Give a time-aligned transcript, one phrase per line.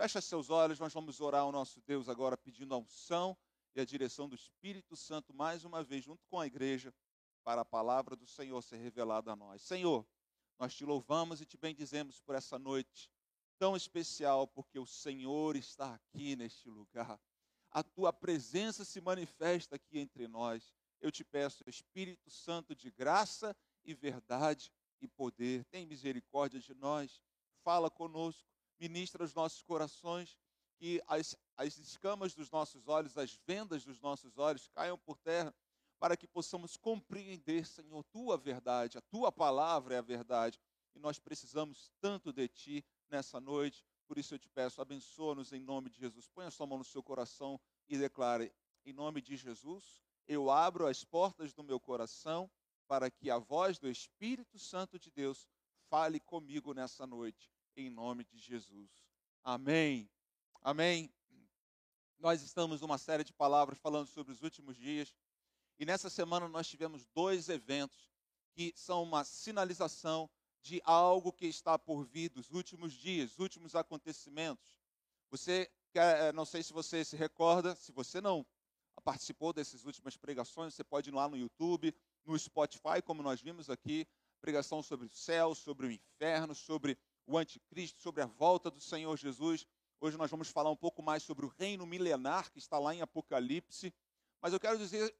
[0.00, 3.36] Fecha seus olhos, nós vamos orar ao nosso Deus agora pedindo a unção
[3.74, 6.90] e a direção do Espírito Santo mais uma vez junto com a igreja
[7.44, 9.60] para a palavra do Senhor ser revelada a nós.
[9.60, 10.08] Senhor,
[10.58, 13.10] nós te louvamos e te bendizemos por essa noite
[13.58, 17.20] tão especial, porque o Senhor está aqui neste lugar.
[17.70, 20.72] A tua presença se manifesta aqui entre nós.
[20.98, 23.54] Eu te peço, Espírito Santo de graça
[23.84, 27.20] e verdade e poder, tem misericórdia de nós,
[27.62, 28.48] fala conosco,
[28.80, 30.38] ministra os nossos corações,
[30.78, 35.54] que as, as escamas dos nossos olhos, as vendas dos nossos olhos caiam por terra,
[35.98, 40.58] para que possamos compreender, Senhor, tua verdade, a tua palavra é a verdade,
[40.94, 43.84] e nós precisamos tanto de ti nessa noite.
[44.08, 46.26] Por isso eu te peço, abençoa-nos em nome de Jesus.
[46.28, 48.52] Põe a sua mão no seu coração e declare:
[48.84, 52.50] em nome de Jesus, eu abro as portas do meu coração
[52.88, 55.46] para que a voz do Espírito Santo de Deus
[55.88, 58.90] fale comigo nessa noite, em nome de Jesus.
[59.42, 60.10] Amém.
[60.60, 61.10] Amém.
[62.18, 65.14] Nós estamos numa série de palavras falando sobre os últimos dias.
[65.78, 68.10] E nessa semana nós tivemos dois eventos
[68.52, 70.28] que são uma sinalização
[70.60, 74.78] de algo que está por vir dos últimos dias, últimos acontecimentos.
[75.30, 78.44] Você, eh, não sei se você se recorda, se você não
[79.02, 81.94] participou dessas últimas pregações, você pode ir lá no YouTube,
[82.26, 84.06] no Spotify, como nós vimos aqui,
[84.40, 86.98] pregação sobre o céu, sobre o inferno, sobre
[87.30, 89.64] o anticristo, sobre a volta do Senhor Jesus.
[90.00, 93.02] Hoje nós vamos falar um pouco mais sobre o reino milenar que está lá em
[93.02, 93.94] Apocalipse.
[94.42, 95.14] Mas eu quero dizer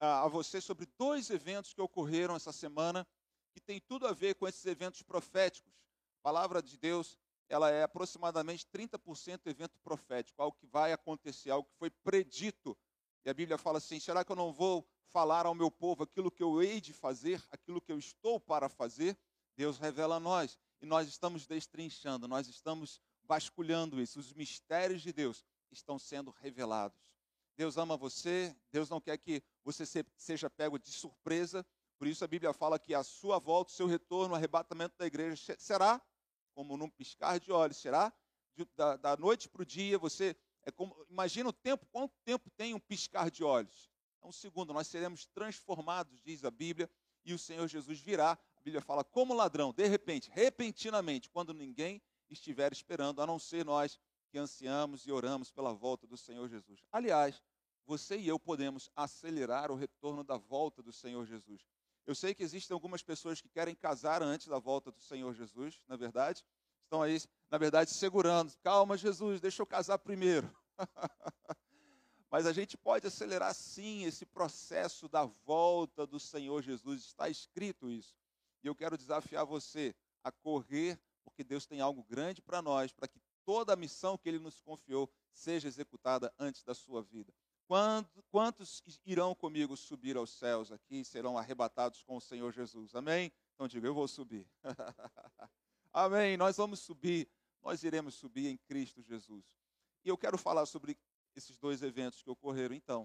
[0.00, 3.06] a você sobre dois eventos que ocorreram essa semana
[3.52, 5.72] que tem tudo a ver com esses eventos proféticos.
[6.20, 11.68] A palavra de Deus, ela é aproximadamente 30% evento profético, algo que vai acontecer, algo
[11.68, 12.76] que foi predito.
[13.24, 16.30] E a Bíblia fala assim: será que eu não vou falar ao meu povo aquilo
[16.30, 19.18] que eu hei de fazer, aquilo que eu estou para fazer?
[19.56, 24.18] Deus revela a nós e nós estamos destrinchando, nós estamos vasculhando isso.
[24.18, 26.98] Os mistérios de Deus estão sendo revelados.
[27.56, 29.84] Deus ama você, Deus não quer que você
[30.16, 31.66] seja pego de surpresa.
[31.98, 35.06] Por isso a Bíblia fala que a sua volta, o seu retorno, o arrebatamento da
[35.06, 36.00] igreja será
[36.54, 38.12] como num piscar de olhos, será
[38.56, 39.98] de, da, da, noite para o dia.
[39.98, 43.90] Você é como, imagina o tempo, quanto tempo tem um piscar de olhos?
[44.22, 46.90] É um segundo, nós seremos transformados, diz a Bíblia,
[47.24, 48.38] e o Senhor Jesus virá.
[48.60, 53.64] A Bíblia fala como ladrão, de repente, repentinamente, quando ninguém estiver esperando, a não ser
[53.64, 53.98] nós
[54.30, 56.84] que ansiamos e oramos pela volta do Senhor Jesus.
[56.92, 57.42] Aliás,
[57.86, 61.66] você e eu podemos acelerar o retorno da volta do Senhor Jesus.
[62.06, 65.80] Eu sei que existem algumas pessoas que querem casar antes da volta do Senhor Jesus,
[65.88, 66.44] na verdade.
[66.84, 67.18] Estão aí,
[67.50, 68.52] na verdade, segurando.
[68.62, 70.54] Calma, Jesus, deixa eu casar primeiro.
[72.30, 77.06] Mas a gente pode acelerar sim esse processo da volta do Senhor Jesus.
[77.06, 78.19] Está escrito isso.
[78.62, 83.08] E eu quero desafiar você a correr, porque Deus tem algo grande para nós, para
[83.08, 87.32] que toda a missão que Ele nos confiou seja executada antes da sua vida.
[88.30, 92.96] Quantos irão comigo subir aos céus aqui e serão arrebatados com o Senhor Jesus?
[92.96, 93.32] Amém?
[93.54, 94.44] Então diga, eu vou subir.
[95.92, 96.36] Amém.
[96.36, 97.28] Nós vamos subir,
[97.62, 99.44] nós iremos subir em Cristo Jesus.
[100.04, 100.98] E eu quero falar sobre
[101.36, 103.04] esses dois eventos que ocorreram então.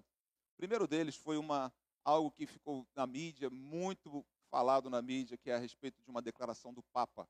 [0.53, 1.71] O primeiro deles foi uma
[2.03, 6.21] algo que ficou na mídia, muito falado na mídia, que é a respeito de uma
[6.21, 7.27] declaração do Papa.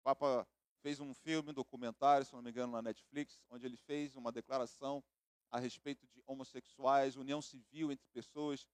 [0.00, 0.44] O Papa
[0.82, 4.32] fez um filme, um documentário, se não me engano, na Netflix, onde ele fez uma
[4.32, 5.04] declaração
[5.52, 8.66] a respeito de homossexuais, união civil entre pessoas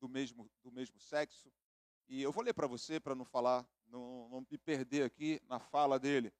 [0.00, 1.52] do mesmo, do mesmo sexo.
[2.08, 5.60] E eu vou ler para você, para não falar, não, não me perder aqui na
[5.60, 6.32] fala dele.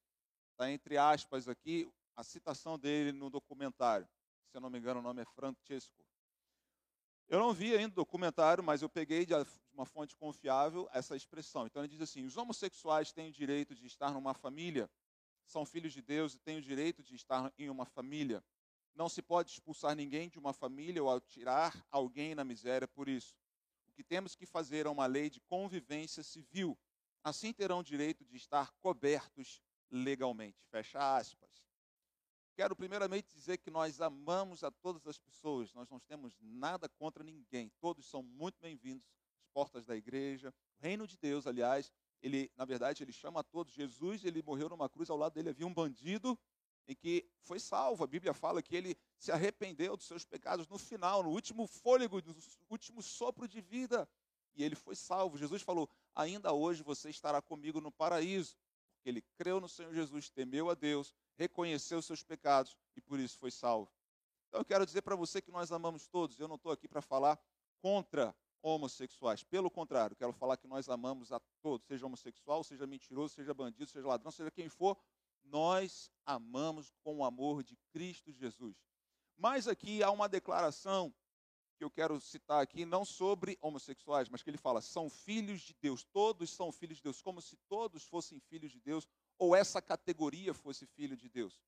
[0.53, 4.09] Está entre aspas aqui a citação dele no documentário.
[4.51, 6.03] Se eu não me engano, o nome é Francesco.
[7.29, 9.33] Eu não vi ainda o documentário, mas eu peguei de
[9.73, 11.67] uma fonte confiável essa expressão.
[11.67, 14.91] Então ele diz assim: os homossexuais têm o direito de estar numa família,
[15.47, 18.45] são filhos de Deus e têm o direito de estar em uma família.
[18.95, 23.35] Não se pode expulsar ninguém de uma família ou tirar alguém na miséria por isso.
[23.89, 26.79] O que temos que fazer é uma lei de convivência civil.
[27.23, 30.63] Assim terão direito de estar cobertos legalmente.
[30.71, 31.65] Fecha aspas.
[32.57, 37.25] Quero primeiramente dizer que nós amamos a todas as pessoas, nós não temos nada contra
[37.25, 39.05] ninguém, todos são muito bem-vindos
[39.41, 40.55] às portas da igreja.
[40.79, 41.93] O reino de Deus, aliás,
[42.23, 43.75] ele, na verdade, ele chama a todos.
[43.75, 46.39] Jesus, ele morreu numa cruz, ao lado dele havia um bandido
[46.87, 48.05] em que foi salvo.
[48.05, 52.23] A Bíblia fala que ele se arrependeu dos seus pecados no final, no último fôlego,
[52.25, 52.37] no
[52.71, 54.09] último sopro de vida.
[54.55, 55.37] E ele foi salvo.
[55.37, 58.57] Jesus falou: Ainda hoje você estará comigo no paraíso.
[58.95, 63.19] Porque ele creu no Senhor Jesus, temeu a Deus, reconheceu os seus pecados e por
[63.19, 63.91] isso foi salvo.
[64.49, 66.39] Então eu quero dizer para você que nós amamos todos.
[66.39, 67.39] Eu não estou aqui para falar
[67.81, 69.43] contra homossexuais.
[69.43, 73.87] Pelo contrário, quero falar que nós amamos a todos, seja homossexual, seja mentiroso, seja bandido,
[73.91, 74.97] seja ladrão, seja quem for,
[75.45, 78.77] nós amamos com o amor de Cristo Jesus.
[79.37, 81.13] Mas aqui há uma declaração
[81.77, 85.75] que eu quero citar aqui, não sobre homossexuais, mas que ele fala: são filhos de
[85.75, 89.07] Deus, todos são filhos de Deus, como se todos fossem filhos de Deus,
[89.39, 91.61] ou essa categoria fosse filho de Deus.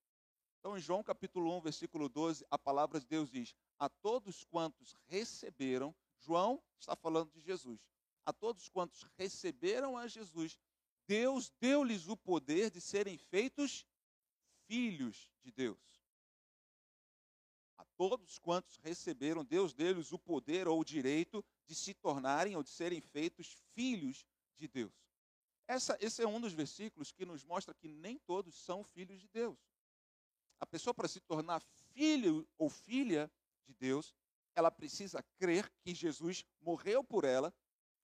[0.58, 4.96] Então, em João capítulo 1, versículo 12, a palavra de Deus diz: A todos quantos
[5.06, 7.80] receberam, João está falando de Jesus,
[8.24, 10.58] a todos quantos receberam a Jesus,
[11.06, 13.86] Deus deu-lhes o poder de serem feitos
[14.66, 15.78] filhos de Deus.
[17.78, 22.62] A todos quantos receberam, Deus deu-lhes o poder ou o direito de se tornarem ou
[22.62, 24.26] de serem feitos filhos
[24.56, 25.05] de Deus.
[25.68, 29.28] Essa, esse é um dos versículos que nos mostra que nem todos são filhos de
[29.28, 29.58] Deus.
[30.60, 31.60] A pessoa, para se tornar
[31.92, 33.30] filho ou filha
[33.66, 34.14] de Deus,
[34.54, 37.52] ela precisa crer que Jesus morreu por ela,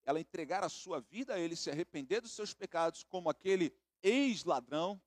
[0.05, 3.73] ela entregar a sua vida a Ele, se arrepender dos seus pecados, como aquele
[4.03, 5.01] ex-ladrão,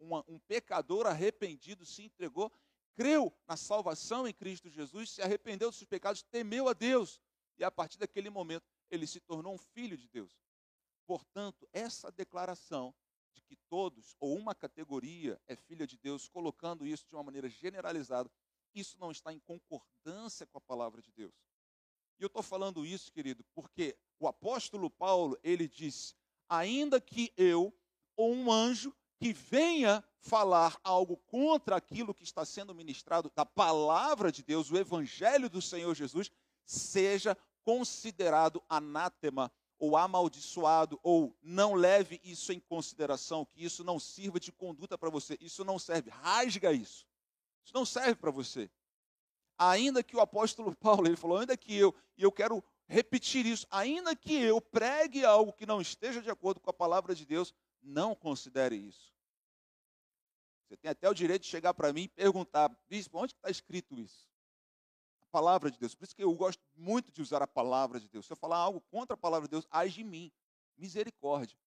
[0.00, 2.52] um pecador arrependido se entregou,
[2.94, 7.20] creu na salvação em Cristo Jesus, se arrependeu dos seus pecados, temeu a Deus,
[7.58, 10.38] e a partir daquele momento ele se tornou um filho de Deus.
[11.06, 12.94] Portanto, essa declaração
[13.32, 17.48] de que todos ou uma categoria é filha de Deus, colocando isso de uma maneira
[17.48, 18.30] generalizada,
[18.74, 21.34] isso não está em concordância com a palavra de Deus.
[22.18, 26.16] E eu estou falando isso, querido, porque o apóstolo Paulo, ele diz:
[26.48, 27.74] ainda que eu
[28.16, 34.32] ou um anjo que venha falar algo contra aquilo que está sendo ministrado da palavra
[34.32, 36.30] de Deus, o evangelho do Senhor Jesus,
[36.64, 44.40] seja considerado anátema ou amaldiçoado, ou não leve isso em consideração, que isso não sirva
[44.40, 45.36] de conduta para você.
[45.40, 46.10] Isso não serve.
[46.10, 47.06] Rasga isso.
[47.64, 48.70] Isso não serve para você.
[49.58, 53.66] Ainda que o apóstolo Paulo, ele falou, ainda que eu, e eu quero repetir isso,
[53.70, 57.52] ainda que eu pregue algo que não esteja de acordo com a palavra de Deus,
[57.82, 59.14] não considere isso.
[60.66, 63.98] Você tem até o direito de chegar para mim e perguntar, bispo, onde está escrito
[63.98, 64.28] isso?
[65.26, 65.94] Palavra de Deus.
[65.94, 68.26] Por isso que eu gosto muito de usar a palavra de Deus.
[68.26, 70.32] Se eu falar algo contra a palavra de Deus, age em mim.
[70.76, 71.58] Misericórdia.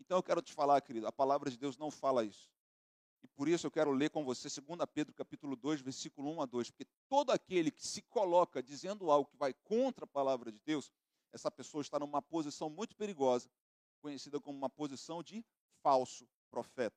[0.00, 2.50] Então eu quero te falar, querido, a palavra de Deus não fala isso.
[3.22, 6.46] E por isso eu quero ler com você 2 Pedro capítulo 2, versículo 1 a
[6.46, 10.58] 2, porque todo aquele que se coloca dizendo algo que vai contra a palavra de
[10.60, 10.92] Deus,
[11.32, 13.50] essa pessoa está numa posição muito perigosa,
[14.00, 15.44] conhecida como uma posição de
[15.82, 16.96] falso profeta.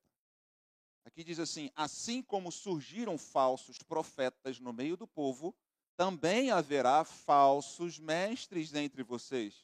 [1.04, 5.56] Aqui diz assim: assim como surgiram falsos profetas no meio do povo,
[6.02, 9.64] também haverá falsos mestres entre vocês.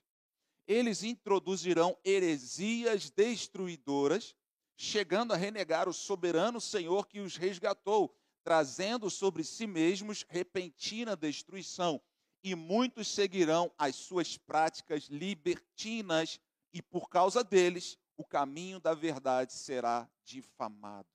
[0.67, 4.35] Eles introduzirão heresias destruidoras,
[4.75, 11.99] chegando a renegar o soberano Senhor que os resgatou, trazendo sobre si mesmos repentina destruição.
[12.43, 16.39] E muitos seguirão as suas práticas libertinas,
[16.71, 21.09] e por causa deles, o caminho da verdade será difamado.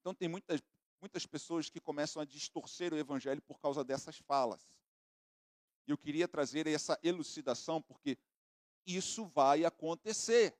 [0.00, 0.60] Então, tem muitas
[1.04, 4.62] muitas pessoas que começam a distorcer o evangelho por causa dessas falas.
[5.86, 8.16] E eu queria trazer essa elucidação porque
[8.86, 10.56] isso vai acontecer.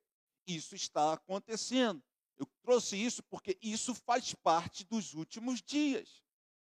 [0.46, 2.04] Isso está acontecendo.
[2.36, 6.22] Eu trouxe isso porque isso faz parte dos últimos dias.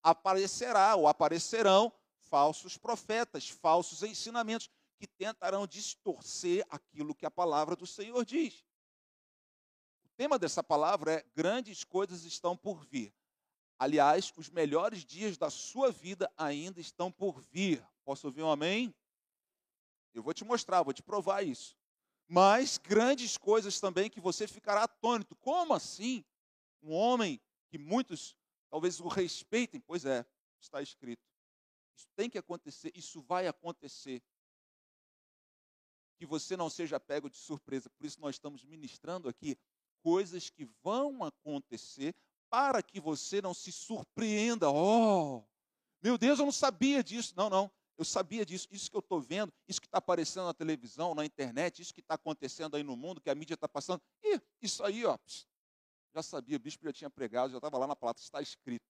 [0.02, 1.92] Aparecerá ou aparecerão
[2.22, 8.64] falsos profetas, falsos ensinamentos que tentarão distorcer aquilo que a palavra do Senhor diz.
[10.06, 13.14] O tema dessa palavra é: grandes coisas estão por vir.
[13.80, 17.86] Aliás, os melhores dias da sua vida ainda estão por vir.
[18.04, 18.94] Posso ouvir um amém?
[20.14, 21.78] Eu vou te mostrar, vou te provar isso.
[22.28, 25.36] Mas grandes coisas também que você ficará atônito.
[25.36, 26.26] Como assim?
[26.82, 28.36] Um homem que muitos
[28.70, 29.80] talvez o respeitem.
[29.80, 30.26] Pois é,
[30.60, 31.24] está escrito.
[31.96, 34.22] Isso tem que acontecer, isso vai acontecer.
[36.18, 37.90] Que você não seja pego de surpresa.
[37.92, 39.56] Por isso nós estamos ministrando aqui
[40.02, 42.16] coisas que vão acontecer
[42.50, 44.70] para que você não se surpreenda.
[44.70, 45.44] Oh,
[46.02, 47.34] meu Deus, eu não sabia disso.
[47.36, 48.68] Não, não, eu sabia disso.
[48.72, 52.02] Isso que eu estou vendo, isso que está aparecendo na televisão, na internet, isso que
[52.02, 54.02] está acontecendo aí no mundo, que a mídia está passando.
[54.24, 55.18] E isso aí, ó,
[56.14, 58.86] já sabia, o bispo já tinha pregado, já estava lá na plata, está escrito.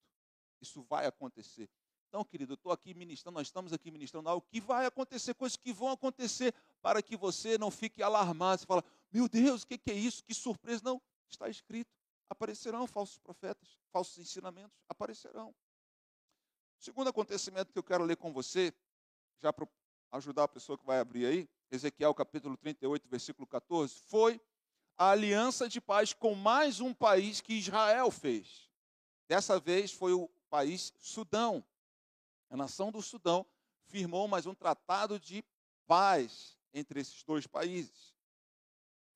[0.60, 1.68] Isso vai acontecer.
[2.08, 5.56] Então, querido, eu estou aqui ministrando, nós estamos aqui ministrando algo que vai acontecer, coisas
[5.56, 8.60] que vão acontecer, para que você não fique alarmado.
[8.60, 10.24] Você fala, meu Deus, o que, que é isso?
[10.24, 10.80] Que surpresa.
[10.82, 11.97] Não, está escrito
[12.28, 15.50] aparecerão falsos profetas, falsos ensinamentos, aparecerão.
[15.50, 18.72] O segundo acontecimento que eu quero ler com você,
[19.42, 19.66] já para
[20.12, 24.40] ajudar a pessoa que vai abrir aí, Ezequiel capítulo 38, versículo 14, foi
[24.96, 28.68] a aliança de paz com mais um país que Israel fez.
[29.28, 31.64] Dessa vez foi o país Sudão.
[32.50, 33.46] A nação do Sudão
[33.86, 35.44] firmou mais um tratado de
[35.86, 38.14] paz entre esses dois países.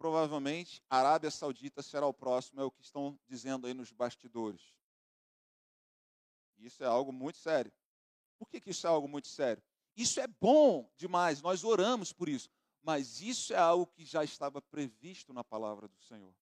[0.03, 4.61] Provavelmente a Arábia Saudita será o próximo, é o que estão dizendo aí nos bastidores.
[6.59, 7.73] Isso é algo muito sério.
[8.37, 9.63] Por que, que isso é algo muito sério?
[9.97, 12.51] Isso é bom demais, nós oramos por isso,
[12.83, 16.35] mas isso é algo que já estava previsto na palavra do Senhor.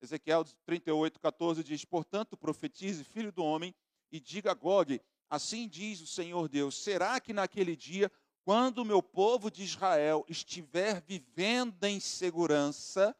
[0.00, 3.74] Ezequiel 38, 14 diz: Portanto, profetize, filho do homem,
[4.12, 8.12] e diga a Gog: Assim diz o Senhor Deus: será que naquele dia,
[8.44, 13.16] quando o meu povo de Israel estiver vivendo em segurança,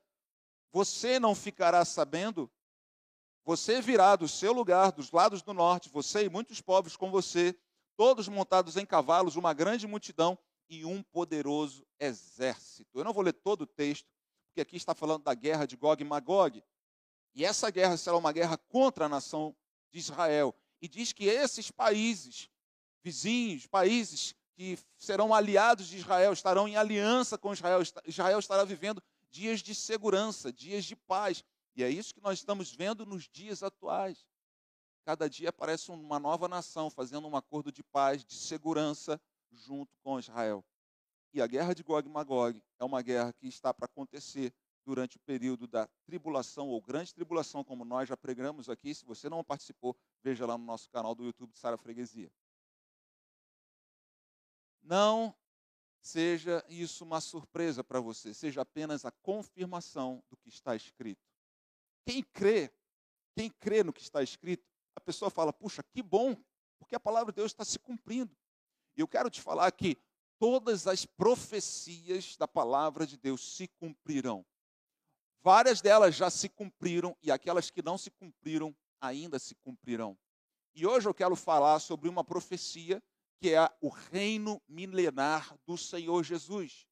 [0.70, 2.50] você não ficará sabendo?
[3.44, 7.58] Você virá do seu lugar, dos lados do norte, você e muitos povos com você,
[7.96, 10.38] todos montados em cavalos, uma grande multidão
[10.68, 12.98] e um poderoso exército.
[12.98, 14.06] Eu não vou ler todo o texto,
[14.48, 16.62] porque aqui está falando da guerra de Gog e Magog.
[17.34, 19.56] E essa guerra será uma guerra contra a nação
[19.90, 20.54] de Israel.
[20.82, 22.50] E diz que esses países,
[23.02, 27.82] vizinhos, países que serão aliados de Israel, estarão em aliança com Israel.
[28.06, 31.44] Israel estará vivendo dias de segurança, dias de paz.
[31.76, 34.24] E é isso que nós estamos vendo nos dias atuais.
[35.04, 39.20] Cada dia aparece uma nova nação fazendo um acordo de paz, de segurança,
[39.50, 40.64] junto com Israel.
[41.32, 45.16] E a guerra de Gog e Magog é uma guerra que está para acontecer durante
[45.16, 48.94] o período da tribulação ou grande tribulação, como nós já pregamos aqui.
[48.94, 52.30] Se você não participou, veja lá no nosso canal do YouTube de Sara Freguesia.
[54.84, 55.34] Não
[56.00, 61.22] seja isso uma surpresa para você, seja apenas a confirmação do que está escrito.
[62.06, 62.70] Quem crê,
[63.34, 64.62] quem crê no que está escrito,
[64.94, 66.36] a pessoa fala: puxa, que bom,
[66.78, 68.36] porque a palavra de Deus está se cumprindo.
[68.94, 69.96] E eu quero te falar que
[70.38, 74.44] todas as profecias da palavra de Deus se cumprirão.
[75.42, 80.18] Várias delas já se cumpriram e aquelas que não se cumpriram ainda se cumprirão.
[80.74, 83.02] E hoje eu quero falar sobre uma profecia
[83.44, 86.86] que é o reino milenar do Senhor Jesus.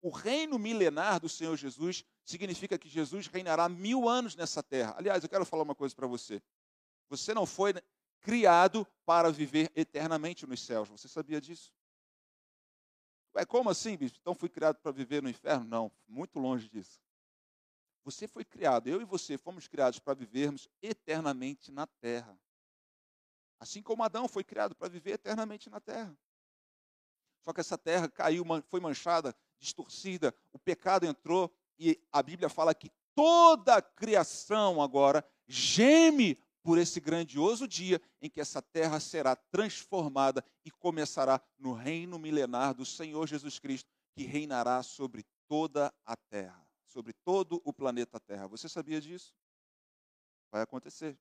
[0.00, 4.94] O reino milenar do Senhor Jesus significa que Jesus reinará mil anos nessa terra.
[4.96, 6.40] Aliás, eu quero falar uma coisa para você.
[7.08, 7.74] Você não foi
[8.20, 10.88] criado para viver eternamente nos céus.
[10.88, 11.74] Você sabia disso?
[13.34, 14.20] Ué, como assim, bispo?
[14.20, 15.64] Então fui criado para viver no inferno?
[15.64, 17.00] Não, muito longe disso.
[18.04, 22.38] Você foi criado, eu e você fomos criados para vivermos eternamente na terra.
[23.60, 26.16] Assim como Adão foi criado para viver eternamente na terra.
[27.40, 32.74] Só que essa terra caiu, foi manchada, distorcida, o pecado entrou e a Bíblia fala
[32.74, 39.34] que toda a criação agora geme por esse grandioso dia em que essa terra será
[39.34, 46.16] transformada e começará no reino milenar do Senhor Jesus Cristo, que reinará sobre toda a
[46.16, 48.46] terra, sobre todo o planeta Terra.
[48.48, 49.34] Você sabia disso?
[50.50, 51.18] Vai acontecer.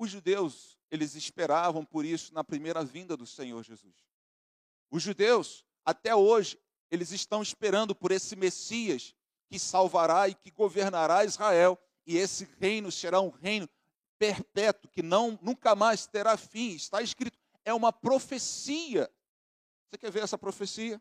[0.00, 3.94] Os judeus, eles esperavam por isso na primeira vinda do Senhor Jesus.
[4.90, 6.58] Os judeus, até hoje,
[6.90, 9.14] eles estão esperando por esse Messias
[9.46, 11.78] que salvará e que governará Israel.
[12.06, 13.68] E esse reino será um reino
[14.18, 16.70] perpétuo, que não nunca mais terá fim.
[16.70, 19.06] Está escrito, é uma profecia.
[19.84, 20.98] Você quer ver essa profecia?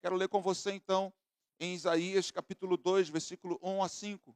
[0.00, 1.12] Quero ler com você então
[1.60, 4.34] em Isaías capítulo 2, versículo 1 a 5.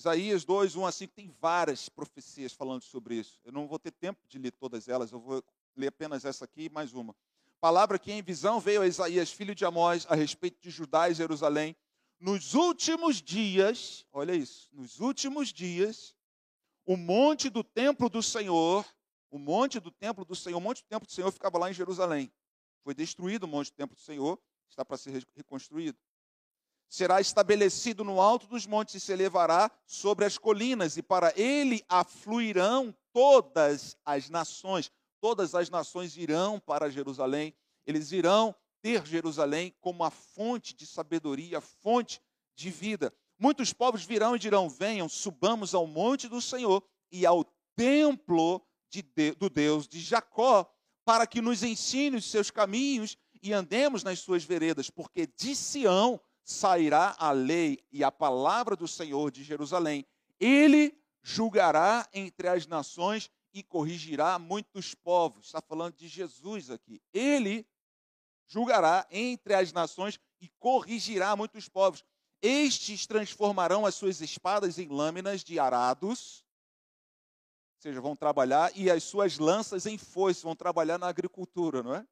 [0.00, 3.38] Isaías 2, 1 a 5, tem várias profecias falando sobre isso.
[3.44, 5.44] Eu não vou ter tempo de ler todas elas, eu vou
[5.76, 7.14] ler apenas essa aqui e mais uma.
[7.60, 11.14] Palavra que em visão veio a Isaías, filho de Amós, a respeito de Judá e
[11.14, 11.76] Jerusalém,
[12.18, 16.16] nos últimos dias, olha isso, nos últimos dias,
[16.86, 18.86] o monte do templo do Senhor,
[19.30, 21.74] o monte do templo do Senhor, o monte do templo do Senhor ficava lá em
[21.74, 22.32] Jerusalém.
[22.82, 24.40] Foi destruído o monte do templo do Senhor,
[24.70, 25.98] está para ser reconstruído.
[26.90, 31.84] Será estabelecido no alto dos montes e se elevará sobre as colinas, e para ele
[31.88, 34.90] afluirão todas as nações.
[35.20, 37.54] Todas as nações irão para Jerusalém,
[37.86, 42.20] eles irão ter Jerusalém como a fonte de sabedoria, fonte
[42.56, 43.14] de vida.
[43.38, 46.82] Muitos povos virão e dirão: Venham, subamos ao monte do Senhor
[47.12, 47.44] e ao
[47.76, 49.02] templo de,
[49.38, 50.68] do Deus de Jacó,
[51.04, 56.20] para que nos ensine os seus caminhos e andemos nas suas veredas, porque de Sião
[56.50, 60.04] sairá a lei e a palavra do Senhor de Jerusalém.
[60.40, 65.46] Ele julgará entre as nações e corrigirá muitos povos.
[65.46, 67.00] Está falando de Jesus aqui.
[67.14, 67.64] Ele
[68.46, 72.04] julgará entre as nações e corrigirá muitos povos.
[72.42, 76.44] Estes transformarão as suas espadas em lâminas de arados,
[77.76, 81.94] ou seja, vão trabalhar, e as suas lanças em foice, vão trabalhar na agricultura, não
[81.94, 82.04] é?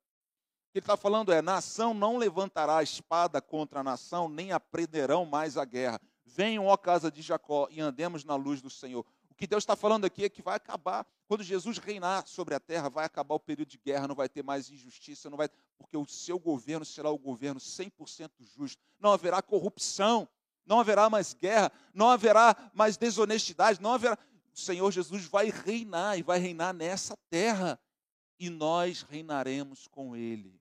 [0.79, 5.57] Ele está falando é: nação não levantará a espada contra a nação, nem aprenderão mais
[5.57, 6.01] a guerra.
[6.25, 9.05] Venham, ó casa de Jacó, e andemos na luz do Senhor.
[9.29, 11.05] O que Deus está falando aqui é que vai acabar.
[11.27, 14.45] Quando Jesus reinar sobre a terra, vai acabar o período de guerra, não vai ter
[14.45, 18.81] mais injustiça, não vai, porque o seu governo será o governo 100% justo.
[19.01, 20.29] Não haverá corrupção,
[20.65, 24.17] não haverá mais guerra, não haverá mais desonestidade, não haverá.
[24.55, 27.81] O Senhor Jesus vai reinar e vai reinar nessa terra
[28.39, 30.58] e nós reinaremos com ele.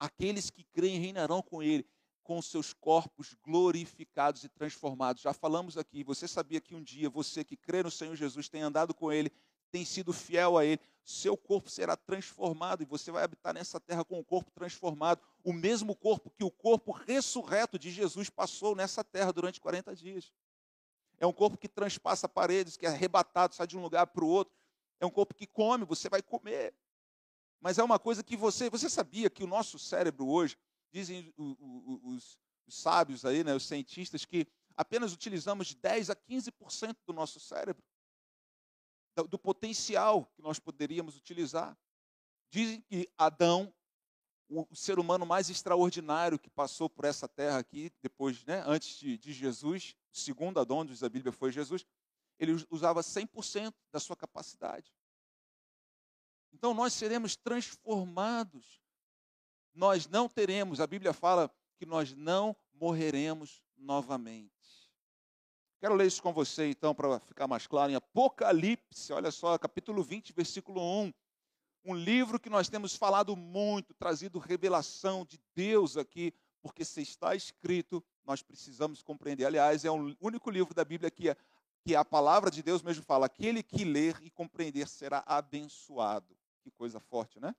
[0.00, 1.86] Aqueles que creem reinarão com ele
[2.30, 5.20] com seus corpos glorificados e transformados.
[5.20, 8.62] Já falamos aqui, você sabia que um dia você que crê no Senhor Jesus tem
[8.62, 9.32] andado com Ele,
[9.68, 14.04] tem sido fiel a Ele, seu corpo será transformado e você vai habitar nessa terra
[14.04, 19.02] com o corpo transformado, o mesmo corpo que o corpo ressurreto de Jesus passou nessa
[19.02, 20.32] terra durante 40 dias.
[21.18, 24.28] É um corpo que transpassa paredes, que é arrebatado, sai de um lugar para o
[24.28, 24.54] outro.
[25.00, 26.72] É um corpo que come, você vai comer.
[27.60, 30.56] Mas é uma coisa que você, você sabia que o nosso cérebro hoje,
[30.90, 36.96] dizem os, os sábios aí, né, os cientistas, que apenas utilizamos de 10 a 15%
[37.06, 37.82] do nosso cérebro,
[39.16, 41.76] do, do potencial que nós poderíamos utilizar.
[42.50, 43.72] Dizem que Adão,
[44.48, 48.98] o, o ser humano mais extraordinário que passou por essa terra aqui, depois, né, antes
[48.98, 51.84] de, de Jesus, segundo Adão, diz a Bíblia, foi Jesus,
[52.38, 54.90] ele usava 100% da sua capacidade.
[56.52, 58.80] Então nós seremos transformados
[59.74, 64.50] nós não teremos, a Bíblia fala que nós não morreremos novamente.
[65.80, 70.02] Quero ler isso com você então para ficar mais claro em Apocalipse, olha só, capítulo
[70.02, 71.12] 20, versículo 1.
[71.86, 77.34] Um livro que nós temos falado muito, trazido revelação de Deus aqui, porque se está
[77.34, 79.46] escrito, nós precisamos compreender.
[79.46, 81.36] Aliás, é o único livro da Bíblia que, é,
[81.82, 86.39] que a palavra de Deus mesmo fala: aquele que ler e compreender será abençoado.
[86.62, 87.54] Que coisa forte, né?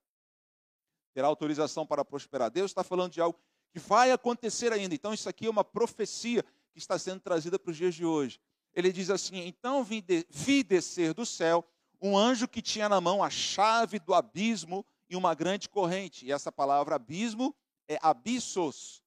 [1.14, 2.50] terá autorização para prosperar.
[2.50, 3.40] Deus está falando de algo
[3.72, 4.94] que vai acontecer ainda.
[4.94, 8.40] Então, isso aqui é uma profecia que está sendo trazida para os dias de hoje.
[8.74, 11.66] Ele diz assim: Então vi, de, vi descer do céu
[12.02, 16.26] um anjo que tinha na mão a chave do abismo e uma grande corrente.
[16.26, 17.54] E essa palavra abismo
[17.88, 19.04] é abissos,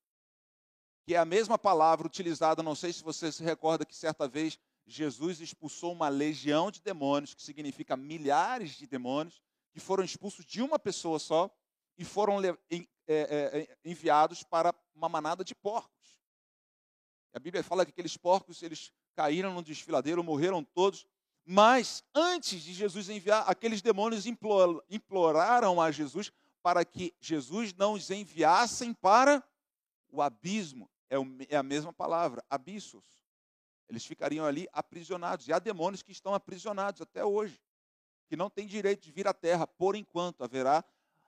[1.06, 4.58] que é a mesma palavra utilizada, não sei se você se recorda que certa vez
[4.86, 9.40] Jesus expulsou uma legião de demônios, que significa milhares de demônios,
[9.74, 11.50] que foram expulsos de uma pessoa só
[11.98, 16.16] e foram é, é, é, enviados para uma manada de porcos.
[17.32, 21.04] A Bíblia fala que aqueles porcos eles caíram no desfiladeiro, morreram todos.
[21.44, 26.30] Mas antes de Jesus enviar, aqueles demônios imploraram a Jesus
[26.62, 29.42] para que Jesus não os enviassem para
[30.08, 30.88] o abismo.
[31.48, 33.04] É a mesma palavra, abissos.
[33.88, 35.48] Eles ficariam ali aprisionados.
[35.48, 37.60] E há demônios que estão aprisionados até hoje,
[38.28, 39.66] que não têm direito de vir à terra.
[39.66, 40.84] Por enquanto, haverá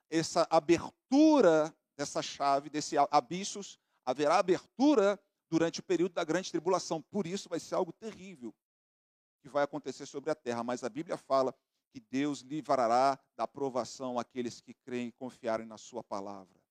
[0.09, 7.01] essa abertura dessa chave, desse abissos, haverá abertura durante o período da grande tribulação.
[7.01, 8.53] Por isso vai ser algo terrível
[9.41, 10.63] que vai acontecer sobre a terra.
[10.63, 11.53] Mas a Bíblia fala
[11.91, 16.61] que Deus livrará da aprovação aqueles que creem e confiarem na sua palavra.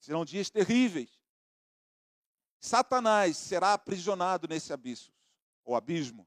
[0.00, 1.18] Serão dias terríveis.
[2.60, 5.14] Satanás será aprisionado nesse abismo,
[5.64, 6.26] ou abismo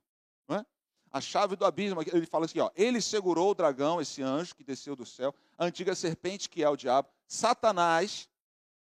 [1.12, 2.02] a chave do abismo.
[2.02, 5.66] Ele fala assim: ó, ele segurou o dragão, esse anjo que desceu do céu, a
[5.66, 8.30] antiga serpente que é o diabo, Satanás,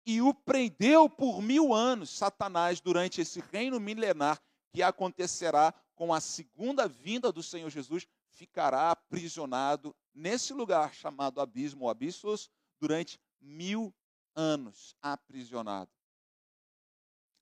[0.07, 2.11] e o prendeu por mil anos.
[2.11, 4.41] Satanás, durante esse reino milenar
[4.73, 11.85] que acontecerá com a segunda vinda do Senhor Jesus, ficará aprisionado nesse lugar chamado abismo
[11.85, 12.49] ou abissos
[12.81, 13.93] durante mil
[14.35, 15.91] anos aprisionado.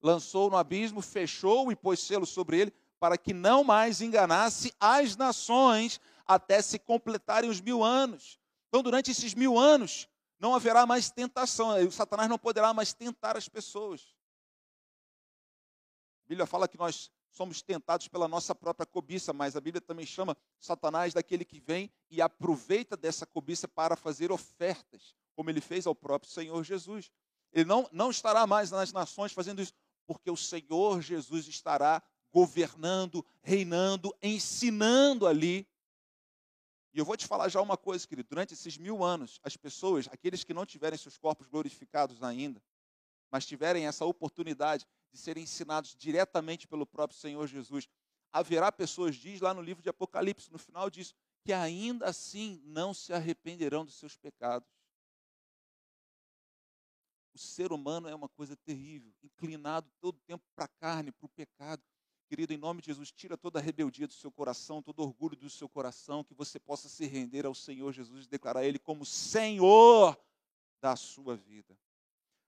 [0.01, 5.17] Lançou no abismo, fechou e pôs selo sobre ele para que não mais enganasse as
[5.17, 8.39] nações até se completarem os mil anos.
[8.69, 10.09] Então, durante esses mil anos,
[10.39, 14.15] não haverá mais tentação, o Satanás não poderá mais tentar as pessoas.
[16.27, 20.05] A Bíblia fala que nós somos tentados pela nossa própria cobiça, mas a Bíblia também
[20.05, 25.87] chama Satanás daquele que vem e aproveita dessa cobiça para fazer ofertas, como ele fez
[25.87, 27.11] ao próprio Senhor Jesus.
[27.53, 29.73] Ele não, não estará mais nas nações fazendo isso,
[30.07, 32.03] porque o Senhor Jesus estará
[32.33, 35.67] governando, reinando, ensinando ali.
[36.93, 40.09] E eu vou te falar já uma coisa, querido: durante esses mil anos, as pessoas,
[40.11, 42.63] aqueles que não tiverem seus corpos glorificados ainda,
[43.31, 47.89] mas tiverem essa oportunidade de serem ensinados diretamente pelo próprio Senhor Jesus,
[48.33, 51.15] haverá pessoas, diz lá no livro de Apocalipse, no final disso,
[51.45, 54.69] que ainda assim não se arrependerão dos seus pecados.
[57.33, 61.27] O ser humano é uma coisa terrível, inclinado todo o tempo para a carne, para
[61.27, 61.83] o pecado.
[62.29, 65.49] Querido, em nome de Jesus, tira toda a rebeldia do seu coração, todo orgulho do
[65.49, 70.15] seu coração, que você possa se render ao Senhor Jesus e declarar Ele como Senhor
[70.79, 71.75] da sua vida.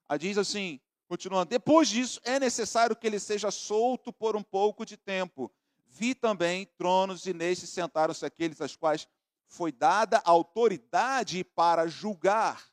[0.06, 4.86] Aí diz assim: Continuando, depois disso, é necessário que ele seja solto por um pouco
[4.86, 5.50] de tempo.
[5.88, 9.08] Vi também tronos e nestes sentaram-se aqueles aos quais
[9.48, 12.64] foi dada autoridade para julgar.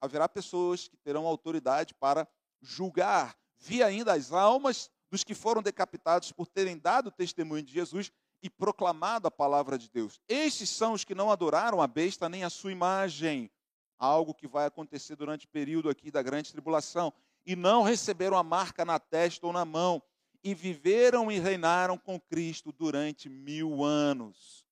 [0.00, 2.28] Haverá pessoas que terão autoridade para
[2.62, 3.36] julgar.
[3.58, 8.48] Vi ainda as almas dos que foram decapitados por terem dado testemunho de Jesus e
[8.48, 10.20] proclamado a palavra de Deus.
[10.28, 13.50] Estes são os que não adoraram a besta nem a sua imagem,
[13.98, 17.12] algo que vai acontecer durante o período aqui da grande tribulação,
[17.44, 20.02] e não receberam a marca na testa ou na mão,
[20.42, 24.66] e viveram e reinaram com Cristo durante mil anos.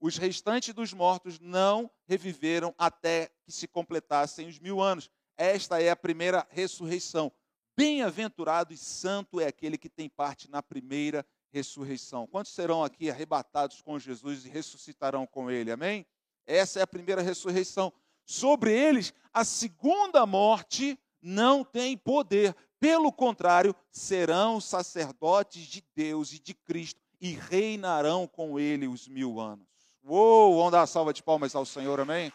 [0.00, 5.08] Os restantes dos mortos não reviveram até que se completassem os mil anos.
[5.36, 7.32] Esta é a primeira ressurreição.
[7.76, 12.26] Bem-aventurado e santo é aquele que tem parte na primeira ressurreição.
[12.26, 15.70] Quantos serão aqui arrebatados com Jesus e ressuscitarão com ele?
[15.70, 16.06] Amém?
[16.46, 17.92] Essa é a primeira ressurreição.
[18.24, 22.56] Sobre eles, a segunda morte não tem poder.
[22.80, 29.38] Pelo contrário, serão sacerdotes de Deus e de Cristo e reinarão com ele os mil
[29.38, 29.66] anos.
[30.02, 32.32] Uou, vamos dar uma salva de palmas ao Senhor, amém?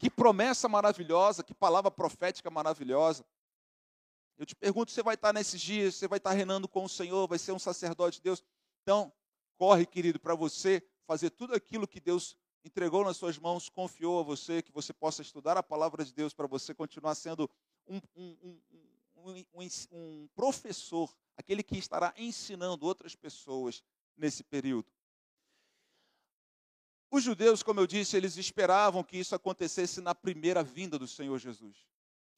[0.00, 3.22] Que promessa maravilhosa, que palavra profética maravilhosa.
[4.38, 7.28] Eu te pergunto, você vai estar nesses dias, você vai estar reinando com o Senhor,
[7.28, 8.42] vai ser um sacerdote de Deus.
[8.82, 9.12] Então,
[9.58, 12.34] corre, querido, para você fazer tudo aquilo que Deus
[12.64, 16.32] entregou nas suas mãos, confiou a você, que você possa estudar a palavra de Deus
[16.32, 17.50] para você continuar sendo
[17.86, 18.60] um, um,
[19.16, 23.84] um, um, professor, aquele que estará ensinando outras pessoas
[24.16, 24.90] nesse período.
[27.10, 31.38] Os judeus, como eu disse, eles esperavam que isso acontecesse na primeira vinda do Senhor
[31.38, 31.90] Jesus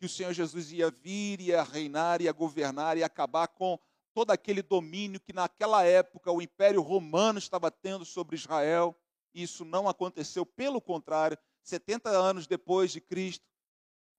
[0.02, 3.78] que o Senhor Jesus ia vir, ia reinar, ia governar e acabar com
[4.12, 8.98] todo aquele domínio que naquela época o Império Romano estava tendo sobre Israel.
[9.32, 13.46] Isso não aconteceu, pelo contrário, 70 anos depois de Cristo,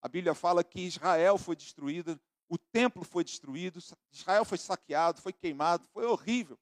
[0.02, 5.34] a Bíblia fala que Israel foi destruída, o templo foi destruído, Israel foi saqueado, foi
[5.34, 6.58] queimado, foi horrível.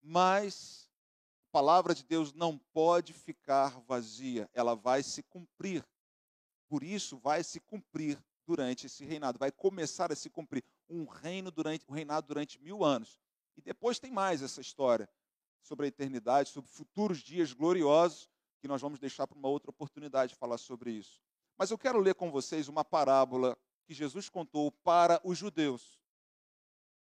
[0.00, 0.81] Mas
[1.52, 5.86] palavra de Deus não pode ficar vazia, ela vai se cumprir.
[6.66, 11.50] Por isso vai se cumprir durante esse reinado, vai começar a se cumprir um reino
[11.50, 13.20] durante um reinado durante mil anos.
[13.56, 15.08] E depois tem mais essa história
[15.60, 20.34] sobre a eternidade, sobre futuros dias gloriosos, que nós vamos deixar para uma outra oportunidade
[20.34, 21.20] falar sobre isso.
[21.58, 26.00] Mas eu quero ler com vocês uma parábola que Jesus contou para os judeus.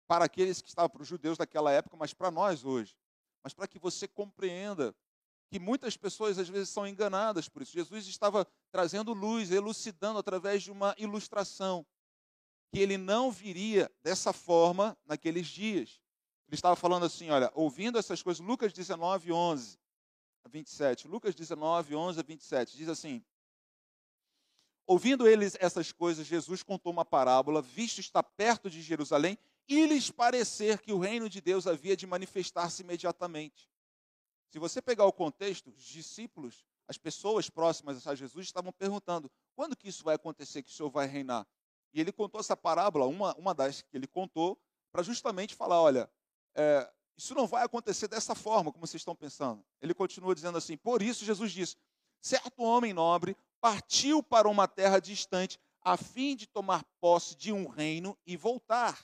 [0.08, 2.96] Para aqueles que estavam para os judeus daquela época, mas para nós hoje.
[3.50, 4.96] Mas para que você compreenda
[5.50, 7.74] que muitas pessoas às vezes são enganadas por isso.
[7.74, 11.84] Jesus estava trazendo luz, elucidando através de uma ilustração
[12.72, 16.00] que ele não viria dessa forma naqueles dias.
[16.48, 19.80] Ele estava falando assim, olha, ouvindo essas coisas, Lucas 19, 11
[20.44, 21.08] a 27.
[21.08, 23.26] Lucas 19, 11 a 27, diz assim,
[24.86, 30.10] Ouvindo eles essas coisas, Jesus contou uma parábola, visto estar perto de Jerusalém, e lhes
[30.10, 33.70] parecer que o reino de Deus havia de manifestar-se imediatamente.
[34.50, 39.78] Se você pegar o contexto, os discípulos, as pessoas próximas a Jesus estavam perguntando: quando
[39.78, 41.46] que isso vai acontecer, que o Senhor vai reinar?
[41.94, 44.60] E ele contou essa parábola, uma, uma das que ele contou,
[44.92, 46.10] para justamente falar: olha,
[46.56, 49.64] é, isso não vai acontecer dessa forma, como vocês estão pensando.
[49.80, 51.78] Ele continua dizendo assim: por isso Jesus disse:
[52.20, 57.68] certo homem nobre partiu para uma terra distante a fim de tomar posse de um
[57.68, 59.00] reino e voltar.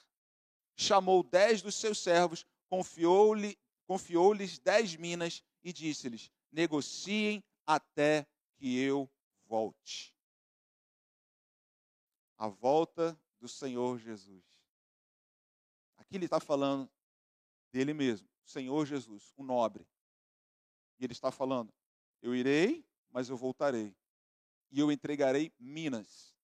[0.75, 9.09] Chamou dez dos seus servos, confiou-lhe confiou-lhes dez minas e disse-lhes: negociem até que eu
[9.45, 10.15] volte.
[12.37, 14.43] A volta do Senhor Jesus.
[15.97, 16.89] Aqui ele está falando
[17.71, 19.87] dele mesmo, Senhor Jesus, o nobre.
[20.99, 21.73] E ele está falando:
[22.21, 23.95] Eu irei, mas eu voltarei.
[24.71, 26.35] E eu entregarei Minas.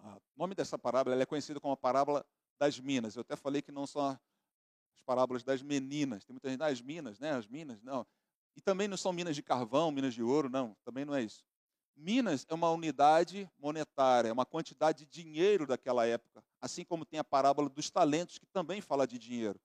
[0.00, 2.24] O nome dessa parábola é conhecida como a parábola
[2.58, 3.16] das Minas.
[3.16, 4.18] Eu até falei que não são
[5.08, 6.22] parábolas das meninas.
[6.22, 7.30] Tem muita gente, ah, as minas, né?
[7.30, 8.06] As minas, não.
[8.54, 10.76] E também não são minas de carvão, minas de ouro, não.
[10.84, 11.42] Também não é isso.
[11.96, 16.44] Minas é uma unidade monetária, é uma quantidade de dinheiro daquela época.
[16.60, 19.58] Assim como tem a parábola dos talentos, que também fala de dinheiro.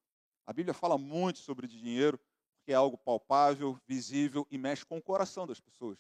[0.48, 2.18] A Bíblia fala muito sobre dinheiro,
[2.58, 6.00] porque é algo palpável, visível e mexe com o coração das pessoas.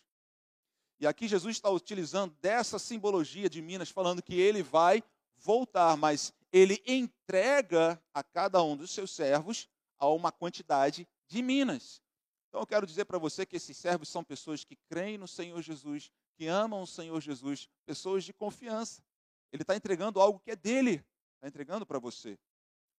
[1.01, 5.03] E aqui Jesus está utilizando dessa simbologia de Minas, falando que ele vai
[5.37, 9.67] voltar, mas ele entrega a cada um dos seus servos
[9.97, 12.01] a uma quantidade de minas.
[12.47, 15.59] Então eu quero dizer para você que esses servos são pessoas que creem no Senhor
[15.61, 19.01] Jesus, que amam o Senhor Jesus, pessoas de confiança.
[19.51, 21.03] Ele está entregando algo que é dele,
[21.35, 22.33] está entregando para você.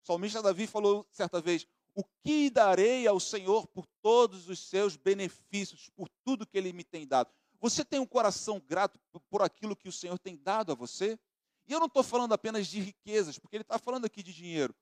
[0.02, 4.96] O salmista Davi falou certa vez: O que darei ao Senhor por todos os seus
[4.96, 7.32] benefícios, por tudo que ele me tem dado?
[7.60, 8.98] Você tem um coração grato
[9.30, 11.18] por aquilo que o Senhor tem dado a você?
[11.66, 14.74] E eu não estou falando apenas de riquezas, porque ele está falando aqui de dinheiro.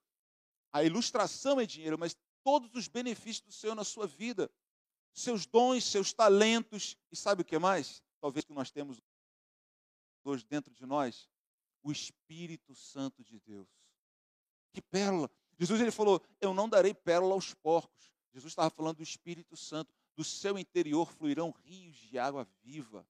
[0.73, 4.51] A ilustração é dinheiro, mas todos os benefícios do Senhor na sua vida,
[5.13, 8.03] seus dons, seus talentos, e sabe o que mais?
[8.21, 9.01] Talvez que nós temos
[10.25, 11.29] hoje dentro de nós,
[11.83, 13.69] o Espírito Santo de Deus.
[14.73, 15.31] Que pérola!
[15.59, 18.13] Jesus ele falou: Eu não darei pérola aos porcos.
[18.33, 19.93] Jesus estava falando do Espírito Santo.
[20.17, 23.07] Do seu interior fluirão rios de água viva.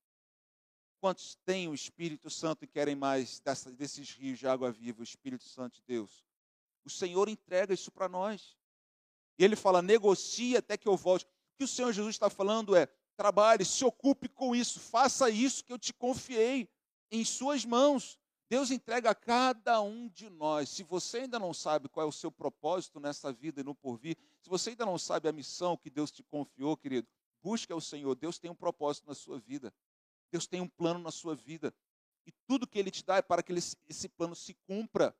[1.02, 5.02] Quantos têm o Espírito Santo e querem mais dessa, desses rios de água viva, o
[5.02, 6.24] Espírito Santo de Deus?
[6.84, 8.56] O Senhor entrega isso para nós.
[9.36, 11.24] E ele fala: negocie até que eu volte.
[11.24, 12.86] O que o Senhor Jesus está falando é:
[13.16, 16.68] trabalhe, se ocupe com isso, faça isso que eu te confiei
[17.10, 18.16] em suas mãos.
[18.48, 20.68] Deus entrega a cada um de nós.
[20.68, 24.16] Se você ainda não sabe qual é o seu propósito nessa vida e no porvir,
[24.40, 27.08] se você ainda não sabe a missão que Deus te confiou, querido,
[27.42, 28.14] busque ao Senhor.
[28.14, 29.74] Deus tem um propósito na sua vida.
[30.32, 31.74] Deus tem um plano na sua vida.
[32.26, 35.14] E tudo que Ele te dá é para que esse plano se cumpra.